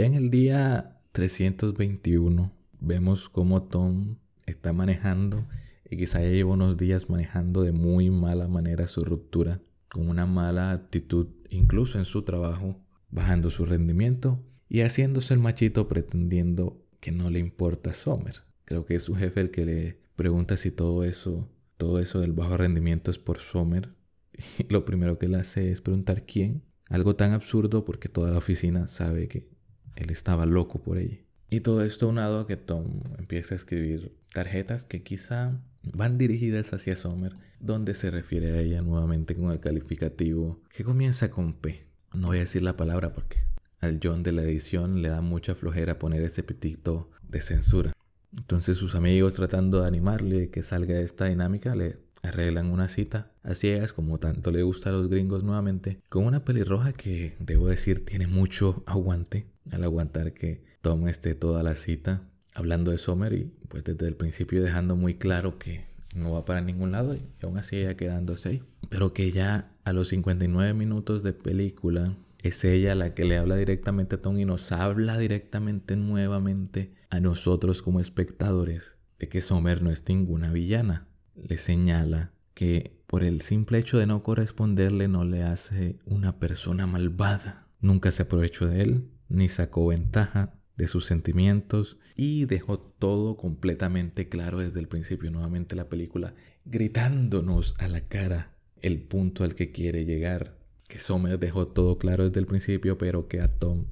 [0.00, 5.44] Ya en el día 321 vemos cómo Tom está manejando
[5.90, 9.60] y quizá ya lleva unos días manejando de muy mala manera su ruptura,
[9.90, 15.86] con una mala actitud incluso en su trabajo, bajando su rendimiento y haciéndose el machito
[15.86, 18.36] pretendiendo que no le importa Sommer.
[18.64, 22.32] Creo que es su jefe el que le pregunta si todo eso, todo eso del
[22.32, 23.90] bajo rendimiento es por Sommer.
[24.58, 26.62] Y lo primero que le hace es preguntar quién.
[26.88, 29.49] Algo tan absurdo porque toda la oficina sabe que
[29.96, 31.18] él estaba loco por ella.
[31.50, 36.72] Y todo esto unado a que Tom empieza a escribir tarjetas que quizá van dirigidas
[36.72, 41.86] hacia Sommer, donde se refiere a ella nuevamente con el calificativo que comienza con P.
[42.14, 43.38] No voy a decir la palabra porque
[43.80, 47.92] al John de la edición le da mucha flojera poner ese petito de censura.
[48.36, 53.30] Entonces sus amigos tratando de animarle que salga de esta dinámica le arreglan una cita
[53.42, 57.68] a ciegas como tanto le gusta a los gringos nuevamente con una pelirroja que debo
[57.68, 62.22] decir tiene mucho aguante al aguantar que Tom esté toda la cita
[62.54, 66.60] hablando de Sommer y pues desde el principio dejando muy claro que no va para
[66.60, 68.62] ningún lado y aún así ella quedándose ahí.
[68.88, 73.56] Pero que ya a los 59 minutos de película es ella la que le habla
[73.56, 79.82] directamente a Tom y nos habla directamente nuevamente a nosotros como espectadores de que Sommer
[79.82, 81.06] no es ninguna villana.
[81.48, 86.86] Le señala que por el simple hecho de no corresponderle no le hace una persona
[86.86, 87.66] malvada.
[87.80, 94.28] Nunca se aprovechó de él, ni sacó ventaja de sus sentimientos y dejó todo completamente
[94.28, 95.30] claro desde el principio.
[95.30, 100.58] Nuevamente la película gritándonos a la cara el punto al que quiere llegar.
[100.88, 103.86] Que Sommer dejó todo claro desde el principio, pero que a Tom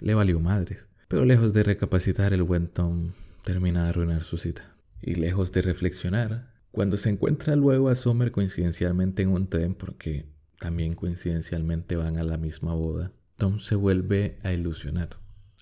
[0.00, 0.86] le valió madres.
[1.08, 3.12] Pero lejos de recapacitar, el buen Tom
[3.44, 4.76] termina de arruinar su cita.
[5.00, 10.26] Y lejos de reflexionar, cuando se encuentra luego a Sommer coincidencialmente en un tren, porque
[10.60, 15.08] también coincidencialmente van a la misma boda, Tom se vuelve a ilusionar.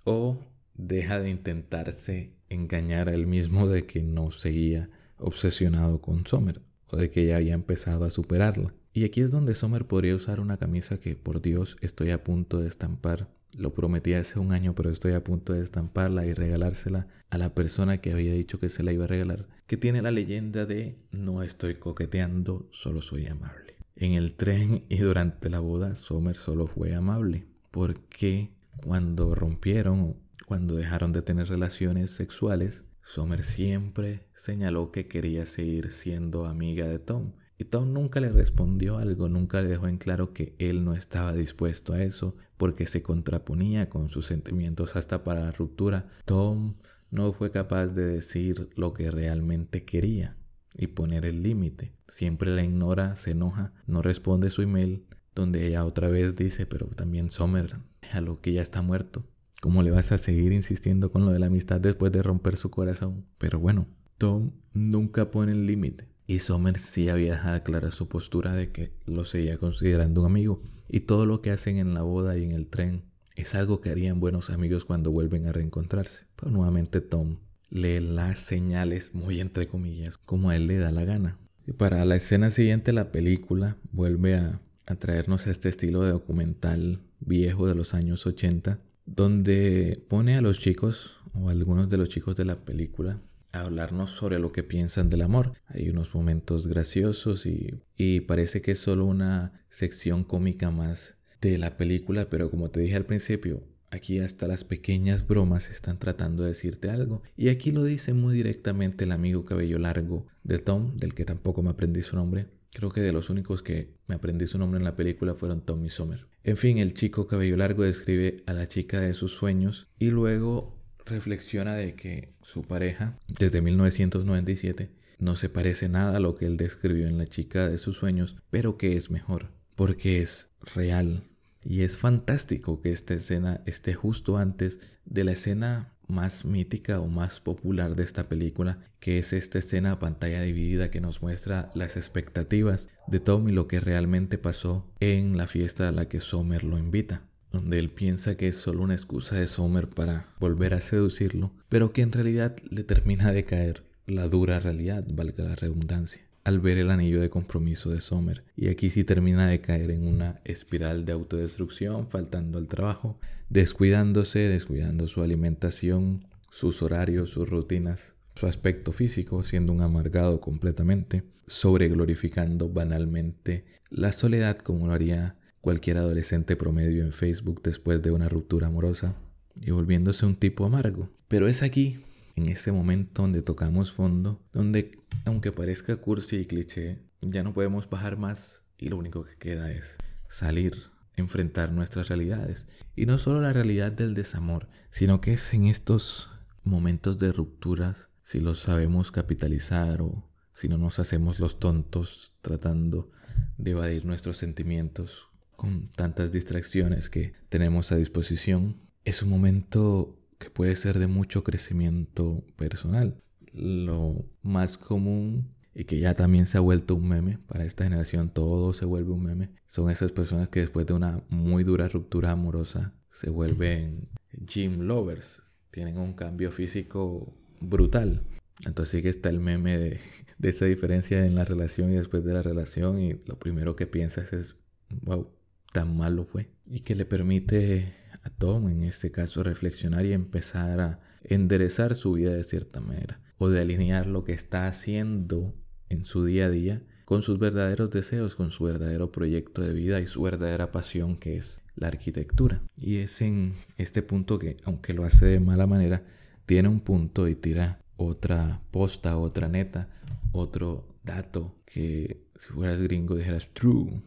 [0.04, 0.36] O
[0.74, 6.98] deja de intentarse engañar a él mismo de que no seguía obsesionado con Sommer o
[6.98, 8.74] de que ya había empezado a superarla.
[8.92, 12.60] Y aquí es donde Sommer podría usar una camisa que por Dios estoy a punto
[12.60, 13.30] de estampar.
[13.56, 17.54] Lo prometí hace un año, pero estoy a punto de estamparla y regalársela a la
[17.54, 20.98] persona que había dicho que se la iba a regalar, que tiene la leyenda de
[21.10, 23.74] no estoy coqueteando, solo soy amable.
[23.96, 28.50] En el tren y durante la boda, Sommer solo fue amable, porque
[28.84, 30.16] cuando rompieron
[30.46, 37.00] cuando dejaron de tener relaciones sexuales, Sommer siempre señaló que quería seguir siendo amiga de
[37.00, 37.32] Tom.
[37.58, 41.32] Y Tom nunca le respondió algo, nunca le dejó en claro que él no estaba
[41.32, 46.06] dispuesto a eso, porque se contraponía con sus sentimientos hasta para la ruptura.
[46.24, 46.74] Tom
[47.10, 50.36] no fue capaz de decir lo que realmente quería
[50.74, 51.92] y poner el límite.
[52.08, 56.86] Siempre la ignora, se enoja, no responde su email, donde ella otra vez dice, pero
[56.86, 57.78] también Sommer,
[58.12, 59.24] a lo que ya está muerto.
[59.62, 62.70] ¿Cómo le vas a seguir insistiendo con lo de la amistad después de romper su
[62.70, 63.24] corazón?
[63.38, 63.86] Pero bueno,
[64.18, 66.08] Tom nunca pone el límite.
[66.26, 70.62] Y Sommer sí había dejado clara su postura de que lo seguía considerando un amigo.
[70.88, 73.04] Y todo lo que hacen en la boda y en el tren
[73.36, 76.24] es algo que harían buenos amigos cuando vuelven a reencontrarse.
[76.36, 77.38] Pero nuevamente Tom
[77.70, 81.38] lee las señales, muy entre comillas, como a él le da la gana.
[81.66, 87.00] Y para la escena siguiente la película vuelve a, a traernos este estilo de documental
[87.20, 92.36] viejo de los años 80 donde pone a los chicos o algunos de los chicos
[92.36, 93.20] de la película
[93.60, 95.54] hablarnos sobre lo que piensan del amor.
[95.66, 101.76] Hay unos momentos graciosos y, parece que es solo una sección cómica más de la
[101.76, 106.50] película, pero como te dije al principio, Aquí hasta las pequeñas bromas están tratando de
[106.50, 107.22] decirte algo.
[107.36, 111.62] Y aquí lo dice muy directamente el amigo cabello largo de Tom, del que tampoco
[111.62, 112.48] me aprendí su nombre.
[112.72, 115.84] Creo que de los únicos que me aprendí su nombre en la película fueron Tom
[115.84, 116.26] y Sommer.
[116.44, 120.75] En fin, el chico cabello largo describe a la chica de sus sueños y luego
[121.06, 126.56] reflexiona de que su pareja, desde 1997, no se parece nada a lo que él
[126.56, 131.24] describió en la chica de sus sueños, pero que es mejor, porque es real.
[131.64, 137.08] Y es fantástico que esta escena esté justo antes de la escena más mítica o
[137.08, 141.70] más popular de esta película, que es esta escena a pantalla dividida que nos muestra
[141.74, 146.20] las expectativas de Tom y lo que realmente pasó en la fiesta a la que
[146.20, 147.25] Sommer lo invita
[147.56, 151.92] donde él piensa que es solo una excusa de Sommer para volver a seducirlo, pero
[151.92, 156.78] que en realidad le termina de caer la dura realidad, valga la redundancia, al ver
[156.78, 158.44] el anillo de compromiso de Sommer.
[158.56, 164.40] Y aquí sí termina de caer en una espiral de autodestrucción, faltando al trabajo, descuidándose,
[164.40, 172.68] descuidando su alimentación, sus horarios, sus rutinas, su aspecto físico, siendo un amargado completamente, sobreglorificando
[172.68, 175.36] banalmente la soledad como lo haría
[175.66, 179.16] cualquier adolescente promedio en Facebook después de una ruptura amorosa
[179.56, 181.10] y volviéndose un tipo amargo.
[181.26, 182.04] Pero es aquí
[182.36, 187.90] en este momento donde tocamos fondo, donde aunque parezca cursi y cliché, ya no podemos
[187.90, 189.96] bajar más y lo único que queda es
[190.28, 190.84] salir,
[191.16, 192.68] enfrentar nuestras realidades.
[192.94, 196.30] Y no solo la realidad del desamor, sino que es en estos
[196.62, 203.10] momentos de rupturas, si los sabemos capitalizar o si no nos hacemos los tontos tratando
[203.58, 205.26] de evadir nuestros sentimientos
[205.56, 211.42] con tantas distracciones que tenemos a disposición, es un momento que puede ser de mucho
[211.44, 213.16] crecimiento personal.
[213.52, 218.30] Lo más común y que ya también se ha vuelto un meme para esta generación,
[218.30, 222.30] todo se vuelve un meme, son esas personas que después de una muy dura ruptura
[222.30, 224.08] amorosa se vuelven
[224.46, 228.22] gym lovers, tienen un cambio físico brutal.
[228.64, 230.00] Entonces sí que está el meme de,
[230.38, 233.86] de esa diferencia en la relación y después de la relación y lo primero que
[233.86, 234.56] piensas es,
[235.02, 235.30] wow,
[235.76, 236.48] tan malo fue.
[236.64, 242.14] Y que le permite a Tom, en este caso, reflexionar y empezar a enderezar su
[242.14, 245.54] vida de cierta manera, o de alinear lo que está haciendo
[245.90, 250.00] en su día a día con sus verdaderos deseos, con su verdadero proyecto de vida
[250.00, 252.62] y su verdadera pasión que es la arquitectura.
[252.74, 256.04] Y es en este punto que, aunque lo hace de mala manera,
[256.46, 259.90] tiene un punto y tira otra posta, otra neta,
[260.32, 264.00] otro dato que si fueras gringo dijeras true,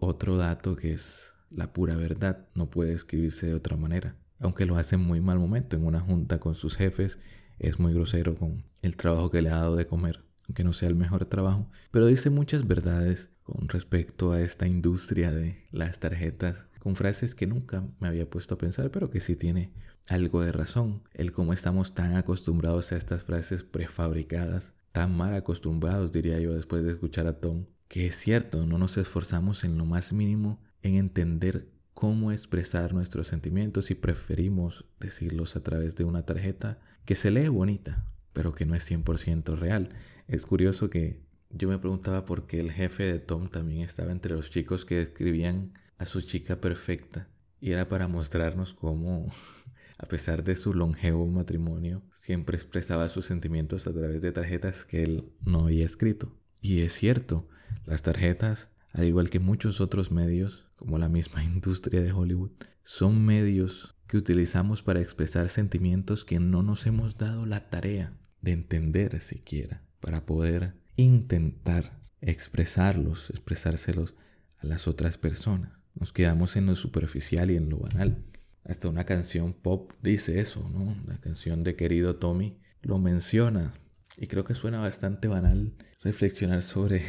[0.00, 4.16] otro dato que es la pura verdad no puede escribirse de otra manera.
[4.38, 7.18] Aunque lo hace en muy mal momento, en una junta con sus jefes,
[7.58, 10.88] es muy grosero con el trabajo que le ha dado de comer, aunque no sea
[10.88, 16.64] el mejor trabajo, pero dice muchas verdades con respecto a esta industria de las tarjetas,
[16.78, 19.72] con frases que nunca me había puesto a pensar, pero que sí tiene
[20.08, 21.02] algo de razón.
[21.12, 26.82] El cómo estamos tan acostumbrados a estas frases prefabricadas, tan mal acostumbrados, diría yo, después
[26.82, 30.94] de escuchar a Tom, que es cierto, no nos esforzamos en lo más mínimo en
[30.94, 37.32] entender cómo expresar nuestros sentimientos y preferimos decirlos a través de una tarjeta que se
[37.32, 39.88] lee bonita, pero que no es 100% real.
[40.28, 41.20] Es curioso que
[41.50, 45.02] yo me preguntaba por qué el jefe de Tom también estaba entre los chicos que
[45.02, 47.26] escribían a su chica perfecta
[47.60, 49.32] y era para mostrarnos cómo,
[49.98, 55.02] a pesar de su longevo matrimonio, siempre expresaba sus sentimientos a través de tarjetas que
[55.02, 56.32] él no había escrito.
[56.62, 57.48] Y es cierto,
[57.86, 62.52] las tarjetas, al igual que muchos otros medios, como la misma industria de Hollywood,
[62.82, 68.52] son medios que utilizamos para expresar sentimientos que no nos hemos dado la tarea de
[68.52, 74.14] entender siquiera, para poder intentar expresarlos, expresárselos
[74.58, 75.72] a las otras personas.
[75.94, 78.24] Nos quedamos en lo superficial y en lo banal.
[78.64, 80.96] Hasta una canción pop dice eso, ¿no?
[81.06, 83.74] La canción de querido Tommy lo menciona.
[84.16, 87.04] Y creo que suena bastante banal reflexionar sobre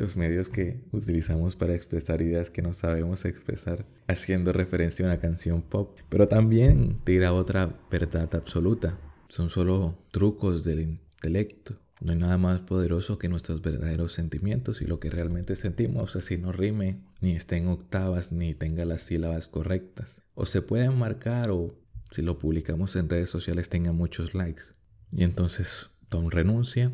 [0.00, 5.20] los medios que utilizamos para expresar ideas que no sabemos expresar, haciendo referencia a una
[5.20, 5.98] canción pop.
[6.08, 8.98] Pero también tira otra verdad absoluta.
[9.28, 11.76] Son solo trucos del intelecto.
[12.00, 16.38] No hay nada más poderoso que nuestros verdaderos sentimientos y lo que realmente sentimos, así
[16.38, 20.22] no rime, ni esté en octavas, ni tenga las sílabas correctas.
[20.34, 21.74] O se pueden marcar o
[22.10, 24.64] si lo publicamos en redes sociales tenga muchos likes.
[25.12, 26.90] Y entonces Tom renuncia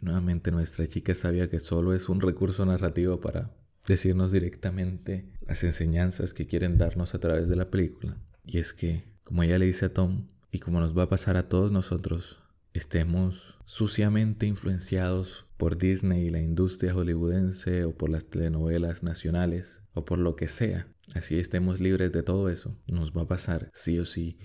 [0.00, 3.50] nuevamente nuestra chica sabía que solo es un recurso narrativo para
[3.86, 8.16] decirnos directamente las enseñanzas que quieren darnos a través de la película.
[8.44, 11.36] Y es que, como ella le dice a Tom, y como nos va a pasar
[11.36, 12.38] a todos nosotros,
[12.72, 20.04] estemos suciamente influenciados por Disney y la industria hollywoodense o por las telenovelas nacionales o
[20.04, 23.98] por lo que sea, así estemos libres de todo eso, nos va a pasar sí
[23.98, 24.38] o sí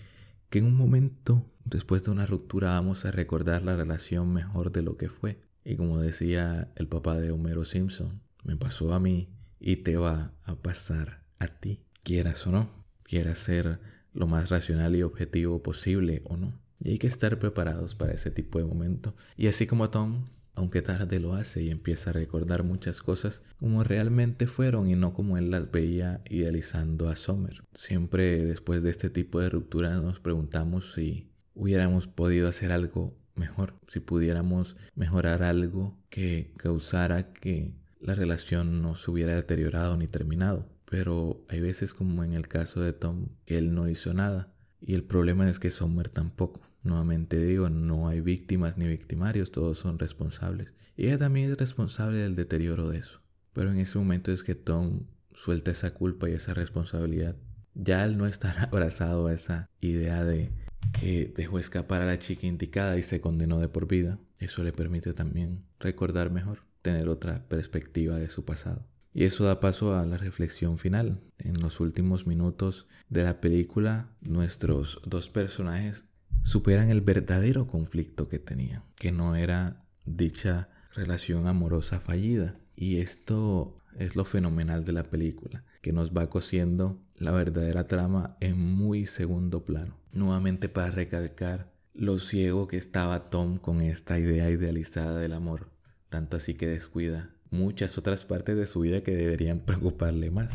[0.50, 4.82] que en un momento después de una ruptura vamos a recordar la relación mejor de
[4.82, 5.40] lo que fue.
[5.64, 10.34] Y como decía el papá de Homero Simpson, me pasó a mí y te va
[10.44, 12.70] a pasar a ti, quieras o no,
[13.04, 13.80] quieras ser
[14.14, 16.60] lo más racional y objetivo posible o no.
[16.80, 19.14] Y hay que estar preparados para ese tipo de momento.
[19.36, 23.84] Y así como Tom, aunque tarde lo hace y empieza a recordar muchas cosas como
[23.84, 27.64] realmente fueron y no como él las veía idealizando a Sommer.
[27.74, 31.29] Siempre después de este tipo de ruptura nos preguntamos si
[31.60, 38.96] hubiéramos podido hacer algo mejor, si pudiéramos mejorar algo que causara que la relación no
[38.96, 40.66] se hubiera deteriorado ni terminado.
[40.90, 44.94] Pero hay veces como en el caso de Tom, que él no hizo nada y
[44.94, 46.62] el problema es que Sommer tampoco.
[46.84, 50.74] Nuevamente digo, no hay víctimas ni victimarios, todos son responsables.
[50.96, 53.20] Y ella también es responsable del deterioro de eso.
[53.54, 55.02] Pero en ese momento es que Tom
[55.34, 57.36] suelta esa culpa y esa responsabilidad.
[57.74, 60.52] Ya al no estar abrazado a esa idea de
[61.00, 64.72] que dejó escapar a la chica indicada y se condenó de por vida, eso le
[64.72, 68.86] permite también recordar mejor, tener otra perspectiva de su pasado.
[69.14, 71.20] Y eso da paso a la reflexión final.
[71.38, 76.06] En los últimos minutos de la película, nuestros dos personajes
[76.44, 82.60] superan el verdadero conflicto que tenían, que no era dicha relación amorosa fallida.
[82.76, 88.38] Y esto es lo fenomenal de la película, que nos va cosiendo la verdadera trama
[88.40, 89.98] en muy segundo plano.
[90.12, 95.70] Nuevamente para recalcar lo ciego que estaba Tom con esta idea idealizada del amor,
[96.10, 100.52] tanto así que descuida muchas otras partes de su vida que deberían preocuparle más,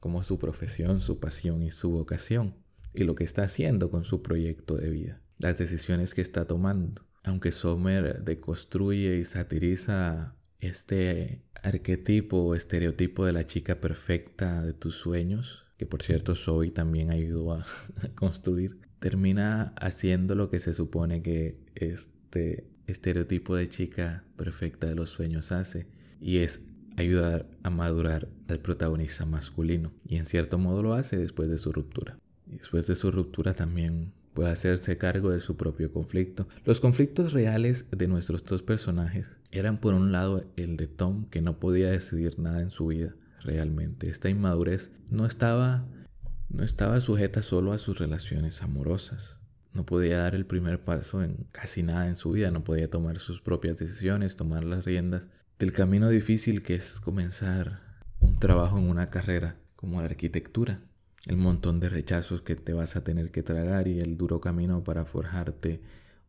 [0.00, 2.54] como su profesión, su pasión y su vocación
[2.94, 7.04] y lo que está haciendo con su proyecto de vida, las decisiones que está tomando.
[7.22, 14.96] Aunque Sommer deconstruye y satiriza este arquetipo o estereotipo de la chica perfecta de tus
[14.96, 17.66] sueños, que por cierto Zoe también ayudó a,
[18.14, 25.10] construir, termina haciendo lo que se supone que este estereotipo de chica perfecta de los
[25.10, 25.86] sueños hace,
[26.20, 26.60] y es
[26.96, 29.92] ayudar a madurar al protagonista masculino.
[30.08, 32.18] Y en cierto modo lo hace después de su ruptura.
[32.46, 36.48] Y después de su ruptura también puede hacerse cargo de su propio conflicto.
[36.64, 41.42] Los conflictos reales de nuestros dos personajes eran por un lado el de Tom, que
[41.42, 44.08] no podía decidir nada en su vida realmente.
[44.08, 45.86] Esta inmadurez no estaba,
[46.48, 49.38] no estaba sujeta solo a sus relaciones amorosas.
[49.72, 53.18] No podía dar el primer paso en casi nada en su vida, no podía tomar
[53.18, 55.26] sus propias decisiones, tomar las riendas
[55.58, 57.80] del camino difícil que es comenzar
[58.20, 60.80] un trabajo en una carrera como la arquitectura
[61.26, 64.84] el montón de rechazos que te vas a tener que tragar y el duro camino
[64.84, 65.82] para forjarte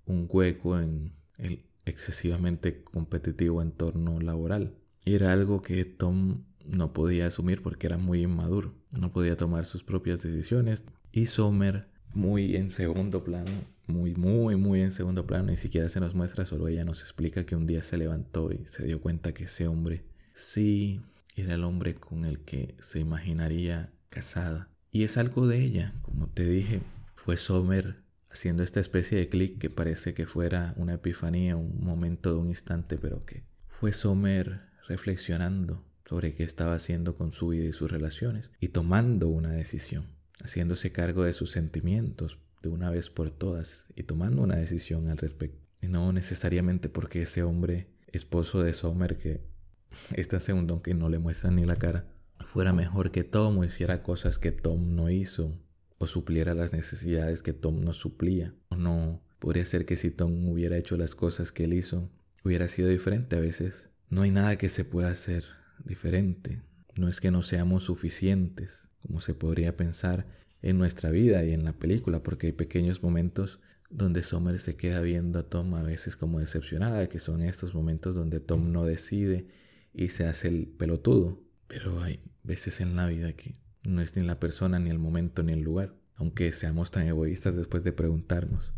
[0.05, 4.75] un hueco en el excesivamente competitivo entorno laboral.
[5.05, 9.65] Y era algo que Tom no podía asumir porque era muy inmaduro, no podía tomar
[9.65, 10.83] sus propias decisiones.
[11.11, 13.51] Y Sommer muy en segundo plano,
[13.85, 17.45] muy, muy, muy en segundo plano, ni siquiera se nos muestra, solo ella nos explica
[17.45, 21.01] que un día se levantó y se dio cuenta que ese hombre sí
[21.35, 24.69] era el hombre con el que se imaginaría casada.
[24.91, 26.81] Y es algo de ella, como te dije,
[27.15, 28.06] fue Sommer
[28.37, 32.49] haciendo esta especie de clic que parece que fuera una epifanía, un momento de un
[32.49, 37.89] instante, pero que fue Sommer reflexionando sobre qué estaba haciendo con su vida y sus
[37.89, 40.05] relaciones y tomando una decisión,
[40.43, 45.17] haciéndose cargo de sus sentimientos de una vez por todas y tomando una decisión al
[45.17, 45.65] respecto.
[45.81, 49.41] Y no necesariamente porque ese hombre, esposo de Sommer, que
[50.13, 52.05] este segundo que no le muestra ni la cara,
[52.45, 55.57] fuera mejor que Tom o hiciera cosas que Tom no hizo
[55.97, 58.53] o supliera las necesidades que Tom no suplía.
[58.69, 62.09] O no, podría ser que si Tom hubiera hecho las cosas que él hizo,
[62.43, 63.89] hubiera sido diferente a veces.
[64.09, 65.45] No hay nada que se pueda hacer
[65.83, 66.61] diferente.
[66.95, 70.25] No es que no seamos suficientes, como se podría pensar
[70.61, 75.01] en nuestra vida y en la película, porque hay pequeños momentos donde Sommer se queda
[75.01, 79.47] viendo a Tom a veces como decepcionada, que son estos momentos donde Tom no decide
[79.93, 81.41] y se hace el pelotudo.
[81.67, 83.55] Pero hay veces en la vida que
[83.87, 85.95] no es ni la persona, ni el momento, ni el lugar.
[86.15, 88.73] Aunque seamos tan egoístas después de preguntarnos.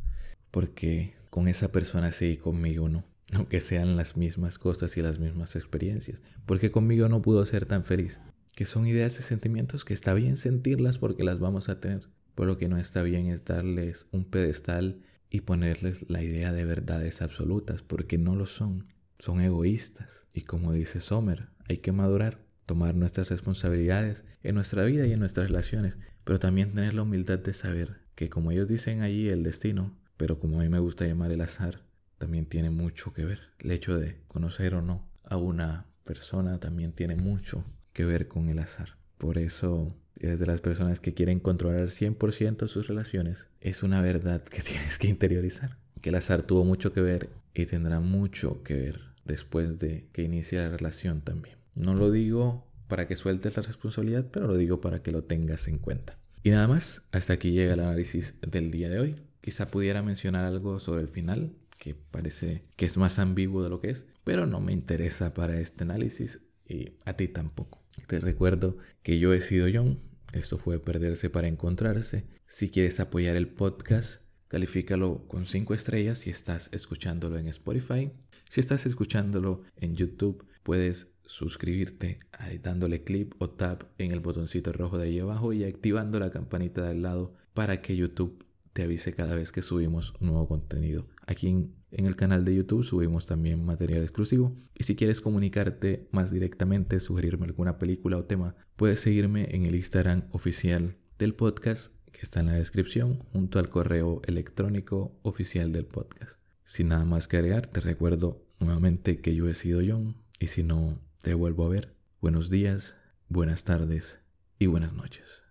[0.51, 3.05] Porque con esa persona sí y conmigo no.
[3.33, 6.21] Aunque sean las mismas cosas y las mismas experiencias.
[6.45, 8.19] Porque conmigo no pudo ser tan feliz.
[8.55, 12.09] Que son ideas y sentimientos que está bien sentirlas porque las vamos a tener.
[12.35, 16.65] Pero lo que no está bien es darles un pedestal y ponerles la idea de
[16.65, 17.81] verdades absolutas.
[17.81, 18.87] Porque no lo son.
[19.17, 20.23] Son egoístas.
[20.33, 25.19] Y como dice Sommer, hay que madurar tomar nuestras responsabilidades en nuestra vida y en
[25.19, 29.41] nuestras relaciones, pero también tener la humildad de saber que como ellos dicen allí el
[29.41, 31.81] destino, pero como a mí me gusta llamar el azar,
[32.19, 33.39] también tiene mucho que ver.
[33.57, 38.49] El hecho de conocer o no a una persona también tiene mucho que ver con
[38.49, 38.97] el azar.
[39.17, 43.47] Por eso eres de las personas que quieren controlar 100% sus relaciones.
[43.61, 45.79] Es una verdad que tienes que interiorizar.
[46.03, 50.21] Que el azar tuvo mucho que ver y tendrá mucho que ver después de que
[50.21, 51.58] inicie la relación también.
[51.75, 55.67] No lo digo para que sueltes la responsabilidad, pero lo digo para que lo tengas
[55.67, 56.17] en cuenta.
[56.43, 59.15] Y nada más, hasta aquí llega el análisis del día de hoy.
[59.41, 63.81] Quizá pudiera mencionar algo sobre el final, que parece que es más ambiguo de lo
[63.81, 67.81] que es, pero no me interesa para este análisis y a ti tampoco.
[68.07, 69.99] Te recuerdo que yo he sido John,
[70.33, 72.25] esto fue Perderse para Encontrarse.
[72.47, 78.11] Si quieres apoyar el podcast, califícalo con 5 estrellas si estás escuchándolo en Spotify.
[78.49, 82.19] Si estás escuchándolo en YouTube, puedes suscribirte
[82.63, 86.81] dándole clip o tap en el botoncito rojo de ahí abajo y activando la campanita
[86.81, 91.07] de al lado para que YouTube te avise cada vez que subimos nuevo contenido.
[91.27, 94.55] Aquí en, en, el canal de YouTube subimos también material exclusivo.
[94.73, 99.75] Y si quieres comunicarte más directamente, sugerirme alguna película o tema, puedes seguirme en el
[99.75, 105.85] Instagram oficial del podcast que está en la descripción junto al correo electrónico oficial del
[105.85, 106.39] podcast.
[106.63, 110.63] Sin nada más que agregar, te recuerdo nuevamente que yo he sido John y si
[110.63, 112.95] no te vuelvo a ver, buenos días,
[113.27, 114.19] buenas tardes
[114.57, 115.43] y buenas noches.